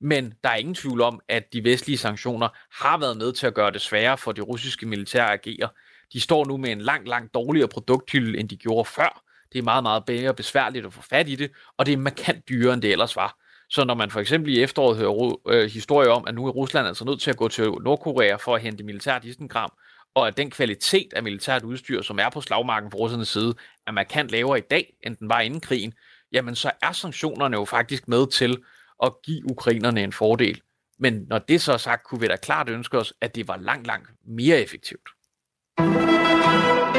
Men 0.00 0.34
der 0.44 0.50
er 0.50 0.56
ingen 0.56 0.74
tvivl 0.74 1.00
om, 1.00 1.20
at 1.28 1.52
de 1.52 1.64
vestlige 1.64 1.98
sanktioner 1.98 2.48
har 2.82 2.98
været 2.98 3.16
med 3.16 3.32
til 3.32 3.46
at 3.46 3.54
gøre 3.54 3.70
det 3.70 3.80
sværere 3.80 4.18
for 4.18 4.32
det 4.32 4.48
russiske 4.48 4.86
militær 4.86 5.24
at 5.24 5.32
agere. 5.32 5.68
De 6.12 6.20
står 6.20 6.44
nu 6.44 6.56
med 6.56 6.72
en 6.72 6.80
langt, 6.80 7.08
langt 7.08 7.34
dårligere 7.34 7.68
produkthylde, 7.68 8.38
end 8.38 8.48
de 8.48 8.56
gjorde 8.56 8.84
før. 8.84 9.22
Det 9.52 9.58
er 9.58 9.62
meget, 9.62 9.82
meget 9.82 10.04
bedre 10.04 10.34
besværligt 10.34 10.86
at 10.86 10.92
få 10.92 11.02
fat 11.02 11.28
i 11.28 11.34
det, 11.34 11.50
og 11.78 11.86
det 11.86 11.92
er 11.92 11.96
markant 11.96 12.48
dyrere, 12.48 12.74
end 12.74 12.82
det 12.82 12.92
ellers 12.92 13.16
var. 13.16 13.36
Så 13.70 13.84
når 13.84 13.94
man 13.94 14.10
for 14.10 14.20
eksempel 14.20 14.52
i 14.52 14.62
efteråret 14.62 14.96
hører 14.96 15.40
øh, 15.48 15.70
historier 15.70 16.10
om, 16.10 16.24
at 16.26 16.34
nu 16.34 16.46
er 16.46 16.50
Rusland 16.50 16.86
altså 16.86 17.04
nødt 17.04 17.20
til 17.20 17.30
at 17.30 17.36
gå 17.36 17.48
til 17.48 17.64
Nordkorea 17.64 18.36
for 18.36 18.54
at 18.54 18.62
hente 18.62 18.84
militært 18.84 19.24
isengram, 19.24 19.72
og 20.14 20.28
at 20.28 20.36
den 20.36 20.50
kvalitet 20.50 21.12
af 21.12 21.22
militært 21.22 21.62
udstyr, 21.62 22.02
som 22.02 22.18
er 22.18 22.30
på 22.30 22.40
slagmarken 22.40 22.90
på 22.90 22.96
russernes 22.96 23.28
side, 23.28 23.54
er 23.86 23.92
markant 23.92 24.30
lavere 24.30 24.58
i 24.58 24.62
dag, 24.70 24.94
end 25.06 25.16
den 25.16 25.28
var 25.28 25.40
inden 25.40 25.60
krigen, 25.60 25.92
jamen 26.32 26.54
så 26.54 26.70
er 26.82 26.92
sanktionerne 26.92 27.56
jo 27.56 27.64
faktisk 27.64 28.08
med 28.08 28.26
til 28.26 28.58
at 29.02 29.12
give 29.24 29.50
ukrainerne 29.50 30.02
en 30.02 30.12
fordel. 30.12 30.60
Men 30.98 31.26
når 31.28 31.38
det 31.38 31.60
så 31.60 31.72
er 31.72 31.76
sagt, 31.76 32.04
kunne 32.04 32.20
vi 32.20 32.26
da 32.26 32.36
klart 32.36 32.68
ønske 32.68 32.98
os, 32.98 33.12
at 33.20 33.34
det 33.34 33.48
var 33.48 33.56
langt, 33.56 33.86
langt 33.86 34.08
mere 34.26 34.60
effektivt. 34.60 35.08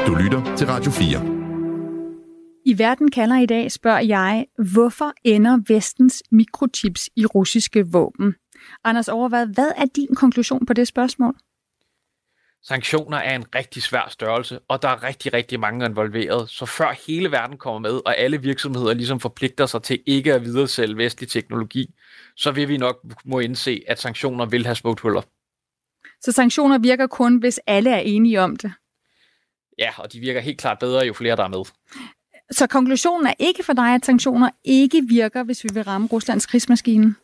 Du 0.08 0.16
lytter 0.16 0.56
til 0.58 0.68
Radio 0.68 0.92
4. 0.92 1.08
I 2.66 2.78
Verden 2.78 3.12
kalder 3.12 3.38
i 3.40 3.46
dag 3.46 3.72
spørger 3.72 4.00
jeg, 4.00 4.46
hvorfor 4.74 5.14
ender 5.24 5.60
vestens 5.68 6.24
mikrochips 6.32 7.10
i 7.16 7.26
russiske 7.26 7.88
våben? 7.88 8.36
Anders 8.84 9.08
Overvad, 9.08 9.48
hvad 9.48 9.72
er 9.78 9.86
din 9.96 10.16
konklusion 10.16 10.66
på 10.66 10.74
det 10.74 10.88
spørgsmål? 10.88 11.36
Sanktioner 12.64 13.18
er 13.18 13.36
en 13.36 13.46
rigtig 13.56 13.84
svær 13.84 14.08
størrelse, 14.10 14.60
og 14.68 14.82
der 14.82 14.88
er 14.88 15.04
rigtig, 15.04 15.34
rigtig 15.34 15.60
mange 15.60 15.86
involveret. 15.86 16.50
Så 16.50 16.66
før 16.66 16.96
hele 17.08 17.32
verden 17.32 17.58
kommer 17.58 17.80
med, 17.80 18.02
og 18.06 18.18
alle 18.18 18.42
virksomheder 18.42 18.94
ligesom 18.94 19.20
forpligter 19.20 19.66
sig 19.66 19.84
til 19.84 20.00
ikke 20.06 20.34
at 20.34 20.42
videresælge 20.42 20.98
vestlig 20.98 21.30
teknologi, 21.30 21.94
så 22.36 22.52
vil 22.52 22.68
vi 22.68 22.78
nok 22.78 22.98
må 23.26 23.40
indse, 23.40 23.84
at 23.88 24.00
sanktioner 24.00 24.46
vil 24.46 24.66
have 24.66 24.76
smuthuller. 24.76 25.22
Så 26.22 26.32
sanktioner 26.32 26.78
virker 26.78 27.08
kun, 27.08 27.38
hvis 27.38 27.60
alle 27.68 27.90
er 27.90 28.00
enige 28.00 28.42
om 28.42 28.56
det? 28.56 28.74
Ja, 29.80 29.90
og 29.98 30.14
de 30.14 30.20
virker 30.20 30.42
helt 30.42 30.60
klart 30.60 30.80
bedre, 30.80 31.06
jo 31.06 31.14
flere 31.14 31.36
der 31.36 31.44
er 31.44 31.48
med. 31.48 31.64
Så 32.52 32.68
konklusionen 32.68 33.28
er 33.28 33.34
ikke 33.40 33.64
for 33.64 33.74
dig, 33.74 33.96
at 33.96 34.06
sanktioner 34.06 34.50
ikke 34.64 35.04
virker, 35.08 35.44
hvis 35.44 35.64
vi 35.64 35.70
vil 35.74 35.84
ramme 35.84 36.08
Ruslands 36.08 36.46
krigsmaskine? 36.46 37.16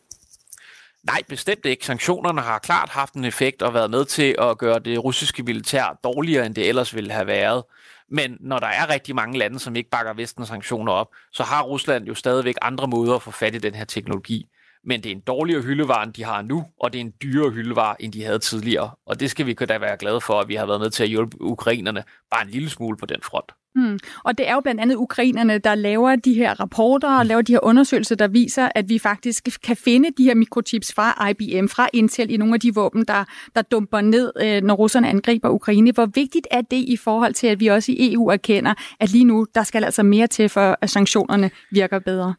Nej, 1.02 1.22
bestemt 1.28 1.66
ikke. 1.66 1.86
Sanktionerne 1.86 2.40
har 2.40 2.58
klart 2.58 2.88
haft 2.88 3.14
en 3.14 3.24
effekt 3.24 3.62
og 3.62 3.74
været 3.74 3.90
med 3.90 4.04
til 4.04 4.34
at 4.38 4.58
gøre 4.58 4.78
det 4.78 5.04
russiske 5.04 5.42
militær 5.42 5.98
dårligere, 6.04 6.46
end 6.46 6.54
det 6.54 6.68
ellers 6.68 6.94
ville 6.94 7.12
have 7.12 7.26
været. 7.26 7.62
Men 8.10 8.36
når 8.40 8.58
der 8.58 8.66
er 8.66 8.88
rigtig 8.88 9.14
mange 9.14 9.38
lande, 9.38 9.58
som 9.58 9.76
ikke 9.76 9.90
bakker 9.90 10.14
vestens 10.14 10.48
sanktioner 10.48 10.92
op, 10.92 11.08
så 11.32 11.42
har 11.42 11.62
Rusland 11.62 12.04
jo 12.04 12.14
stadigvæk 12.14 12.54
andre 12.62 12.88
måder 12.88 13.14
at 13.14 13.22
få 13.22 13.30
fat 13.30 13.54
i 13.54 13.58
den 13.58 13.74
her 13.74 13.84
teknologi. 13.84 14.46
Men 14.84 15.02
det 15.02 15.12
er 15.12 15.14
en 15.14 15.20
dårligere 15.20 15.62
hyldevare, 15.62 16.02
end 16.02 16.12
de 16.12 16.24
har 16.24 16.42
nu, 16.42 16.64
og 16.80 16.92
det 16.92 16.98
er 16.98 17.04
en 17.04 17.14
dyrere 17.22 17.50
hyldevare, 17.50 18.02
end 18.02 18.12
de 18.12 18.24
havde 18.24 18.38
tidligere. 18.38 18.90
Og 19.06 19.20
det 19.20 19.30
skal 19.30 19.46
vi 19.46 19.52
da 19.52 19.78
være 19.78 19.96
glade 19.96 20.20
for, 20.20 20.40
at 20.40 20.48
vi 20.48 20.54
har 20.54 20.66
været 20.66 20.80
med 20.80 20.90
til 20.90 21.02
at 21.02 21.08
hjælpe 21.08 21.40
ukrainerne 21.40 22.04
bare 22.30 22.44
en 22.44 22.50
lille 22.50 22.70
smule 22.70 22.96
på 22.96 23.06
den 23.06 23.22
front. 23.22 23.52
Mm. 23.74 23.98
Og 24.24 24.38
det 24.38 24.48
er 24.48 24.54
jo 24.54 24.60
blandt 24.60 24.80
andet 24.80 24.96
ukrainerne, 24.96 25.58
der 25.58 25.74
laver 25.74 26.16
de 26.16 26.34
her 26.34 26.60
rapporter 26.60 27.18
og 27.18 27.26
laver 27.26 27.42
de 27.42 27.52
her 27.52 27.60
undersøgelser, 27.62 28.14
der 28.14 28.28
viser, 28.28 28.68
at 28.74 28.88
vi 28.88 28.98
faktisk 28.98 29.48
kan 29.62 29.76
finde 29.76 30.08
de 30.18 30.24
her 30.24 30.34
mikrochips 30.34 30.94
fra 30.94 31.28
IBM, 31.30 31.66
fra 31.66 31.88
Intel 31.92 32.30
i 32.30 32.36
nogle 32.36 32.54
af 32.54 32.60
de 32.60 32.74
våben, 32.74 33.04
der, 33.04 33.24
der 33.54 33.62
dumper 33.62 34.00
ned, 34.00 34.32
øh, 34.40 34.62
når 34.62 34.74
russerne 34.74 35.08
angriber 35.08 35.48
Ukraine. 35.48 35.92
Hvor 35.92 36.06
vigtigt 36.06 36.46
er 36.50 36.60
det 36.60 36.76
i 36.76 36.96
forhold 36.96 37.34
til, 37.34 37.46
at 37.46 37.60
vi 37.60 37.66
også 37.66 37.92
i 37.92 38.12
EU 38.12 38.28
erkender, 38.28 38.74
at 39.00 39.10
lige 39.10 39.24
nu, 39.24 39.46
der 39.54 39.62
skal 39.62 39.84
altså 39.84 40.02
mere 40.02 40.26
til, 40.26 40.48
for 40.48 40.78
at 40.80 40.90
sanktionerne 40.90 41.50
virker 41.70 41.98
bedre? 41.98 42.34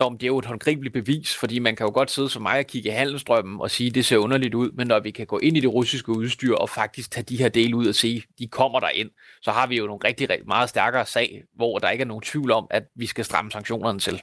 Om 0.00 0.18
det 0.18 0.22
er 0.22 0.26
jo 0.26 0.38
et 0.38 0.44
håndgribeligt 0.44 0.92
bevis, 0.92 1.36
fordi 1.36 1.58
man 1.58 1.76
kan 1.76 1.86
jo 1.86 1.92
godt 1.92 2.10
sidde 2.10 2.28
som 2.28 2.42
mig 2.42 2.58
og 2.58 2.66
kigge 2.66 2.88
i 2.88 2.92
handelsstrømmen 2.92 3.60
og 3.60 3.70
sige, 3.70 3.88
at 3.88 3.94
det 3.94 4.04
ser 4.04 4.16
underligt 4.16 4.54
ud, 4.54 4.70
men 4.70 4.86
når 4.86 5.00
vi 5.00 5.10
kan 5.10 5.26
gå 5.26 5.38
ind 5.38 5.56
i 5.56 5.60
det 5.60 5.72
russiske 5.72 6.12
udstyr 6.12 6.54
og 6.54 6.70
faktisk 6.70 7.10
tage 7.10 7.24
de 7.24 7.36
her 7.36 7.48
dele 7.48 7.76
ud 7.76 7.86
og 7.86 7.94
se, 7.94 8.22
de 8.38 8.46
kommer 8.46 8.80
der 8.80 8.88
ind, 8.88 9.10
så 9.42 9.50
har 9.50 9.66
vi 9.66 9.76
jo 9.76 9.86
nogle 9.86 10.00
rigtig, 10.04 10.30
rigtig 10.30 10.46
meget 10.46 10.68
stærkere 10.68 11.06
sag, 11.06 11.42
hvor 11.54 11.78
der 11.78 11.90
ikke 11.90 12.02
er 12.02 12.06
nogen 12.06 12.22
tvivl 12.22 12.50
om, 12.50 12.66
at 12.70 12.82
vi 12.96 13.06
skal 13.06 13.24
stramme 13.24 13.50
sanktionerne 13.50 13.98
til. 13.98 14.22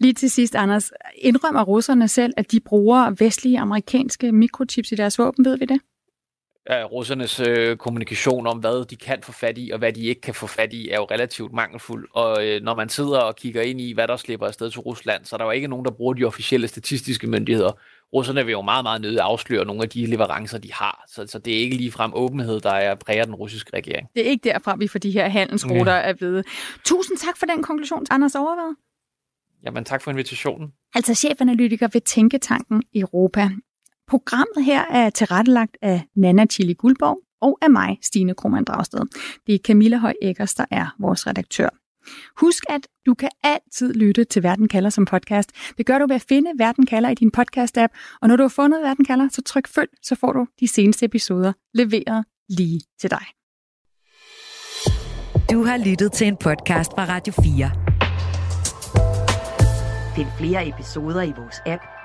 Lige 0.00 0.12
til 0.12 0.30
sidst, 0.30 0.54
Anders, 0.54 0.90
indrømmer 1.16 1.62
russerne 1.64 2.08
selv, 2.08 2.32
at 2.36 2.52
de 2.52 2.60
bruger 2.60 3.10
vestlige 3.18 3.58
amerikanske 3.58 4.32
mikrochips 4.32 4.92
i 4.92 4.94
deres 4.94 5.18
våben, 5.18 5.44
ved 5.44 5.58
vi 5.58 5.64
det? 5.64 5.80
Russernes 6.70 7.40
øh, 7.40 7.76
kommunikation 7.76 8.46
om, 8.46 8.58
hvad 8.58 8.84
de 8.84 8.96
kan 8.96 9.18
få 9.22 9.32
fat 9.32 9.58
i, 9.58 9.70
og 9.70 9.78
hvad 9.78 9.92
de 9.92 10.00
ikke 10.00 10.20
kan 10.20 10.34
få 10.34 10.46
fat 10.46 10.72
i, 10.72 10.88
er 10.88 10.96
jo 10.96 11.04
relativt 11.04 11.52
mangelfuld. 11.52 12.08
Og 12.12 12.46
øh, 12.46 12.62
når 12.62 12.74
man 12.74 12.88
sidder 12.88 13.18
og 13.18 13.36
kigger 13.36 13.62
ind 13.62 13.80
i, 13.80 13.92
hvad 13.92 14.08
der 14.08 14.16
slipper 14.16 14.46
afsted 14.46 14.70
til 14.70 14.80
Rusland, 14.80 15.24
så 15.24 15.36
er 15.36 15.38
der 15.38 15.44
jo 15.44 15.50
ikke 15.50 15.68
nogen, 15.68 15.84
der 15.84 15.90
bruger 15.90 16.14
de 16.14 16.24
officielle 16.24 16.68
statistiske 16.68 17.26
myndigheder. 17.26 17.72
Russerne 18.12 18.44
vil 18.44 18.52
jo 18.52 18.62
meget, 18.62 18.84
meget 18.84 19.00
nødt 19.00 19.18
afsløre 19.18 19.64
nogle 19.64 19.82
af 19.82 19.88
de 19.88 20.06
leverancer, 20.06 20.58
de 20.58 20.72
har. 20.72 21.04
Så, 21.08 21.26
så 21.26 21.38
det 21.38 21.54
er 21.54 21.58
ikke 21.58 21.76
ligefrem 21.76 22.10
åbenhed, 22.14 22.60
der 22.60 22.72
er 22.72 22.94
præger 22.94 23.24
den 23.24 23.34
russiske 23.34 23.76
regering. 23.76 24.08
Det 24.14 24.26
er 24.26 24.30
ikke 24.30 24.48
derfra, 24.48 24.76
vi 24.76 24.88
får 24.88 24.98
de 24.98 25.10
her 25.10 25.28
handelsruter 25.28 25.94
ja. 25.94 26.00
er 26.00 26.12
blevet. 26.12 26.46
Tusind 26.84 27.18
tak 27.18 27.36
for 27.36 27.46
den 27.46 27.62
konklusion, 27.62 28.06
Anders 28.10 28.34
Overvad. 28.34 28.74
Jamen 29.64 29.84
tak 29.84 30.02
for 30.02 30.10
invitationen. 30.10 30.72
Altså 30.94 31.14
chefanalytiker 31.14 31.88
ved 31.92 32.00
Tænketanken 32.00 32.82
Europa. 32.94 33.50
Programmet 34.08 34.64
her 34.64 34.84
er 34.90 35.10
tilrettelagt 35.10 35.76
af 35.82 36.02
Nana 36.16 36.46
Chili 36.46 36.72
Guldborg 36.72 37.20
og 37.40 37.58
af 37.62 37.70
mig, 37.70 37.98
Stine 38.02 38.34
Krohmann 38.34 38.64
Dragsted. 38.64 39.00
Det 39.46 39.54
er 39.54 39.58
Camilla 39.58 39.96
Høj 39.96 40.14
Eggers, 40.22 40.54
der 40.54 40.64
er 40.70 40.94
vores 40.98 41.26
redaktør. 41.26 41.68
Husk, 42.36 42.64
at 42.68 42.88
du 43.06 43.14
kan 43.14 43.28
altid 43.42 43.94
lytte 43.94 44.24
til 44.24 44.42
Verden 44.42 44.68
kalder 44.68 44.90
som 44.90 45.04
podcast. 45.04 45.52
Det 45.78 45.86
gør 45.86 45.98
du 45.98 46.06
ved 46.06 46.14
at 46.14 46.24
finde 46.28 46.50
Verden 46.58 46.86
kalder 46.86 47.08
i 47.08 47.14
din 47.14 47.30
podcast-app, 47.38 48.18
og 48.22 48.28
når 48.28 48.36
du 48.36 48.42
har 48.42 48.48
fundet 48.48 48.82
Verden 48.82 49.04
kalder, 49.04 49.28
så 49.32 49.42
tryk 49.42 49.68
følg, 49.68 49.90
så 50.02 50.14
får 50.14 50.32
du 50.32 50.46
de 50.60 50.68
seneste 50.68 51.06
episoder 51.06 51.52
leveret 51.74 52.24
lige 52.48 52.80
til 53.00 53.10
dig. 53.10 53.24
Du 55.50 55.64
har 55.64 55.76
lyttet 55.76 56.12
til 56.12 56.26
en 56.26 56.36
podcast 56.36 56.90
fra 56.92 57.04
Radio 57.08 57.32
4. 57.32 57.70
Find 60.16 60.28
flere 60.38 60.68
episoder 60.68 61.22
i 61.22 61.32
vores 61.36 61.56
app, 61.66 61.82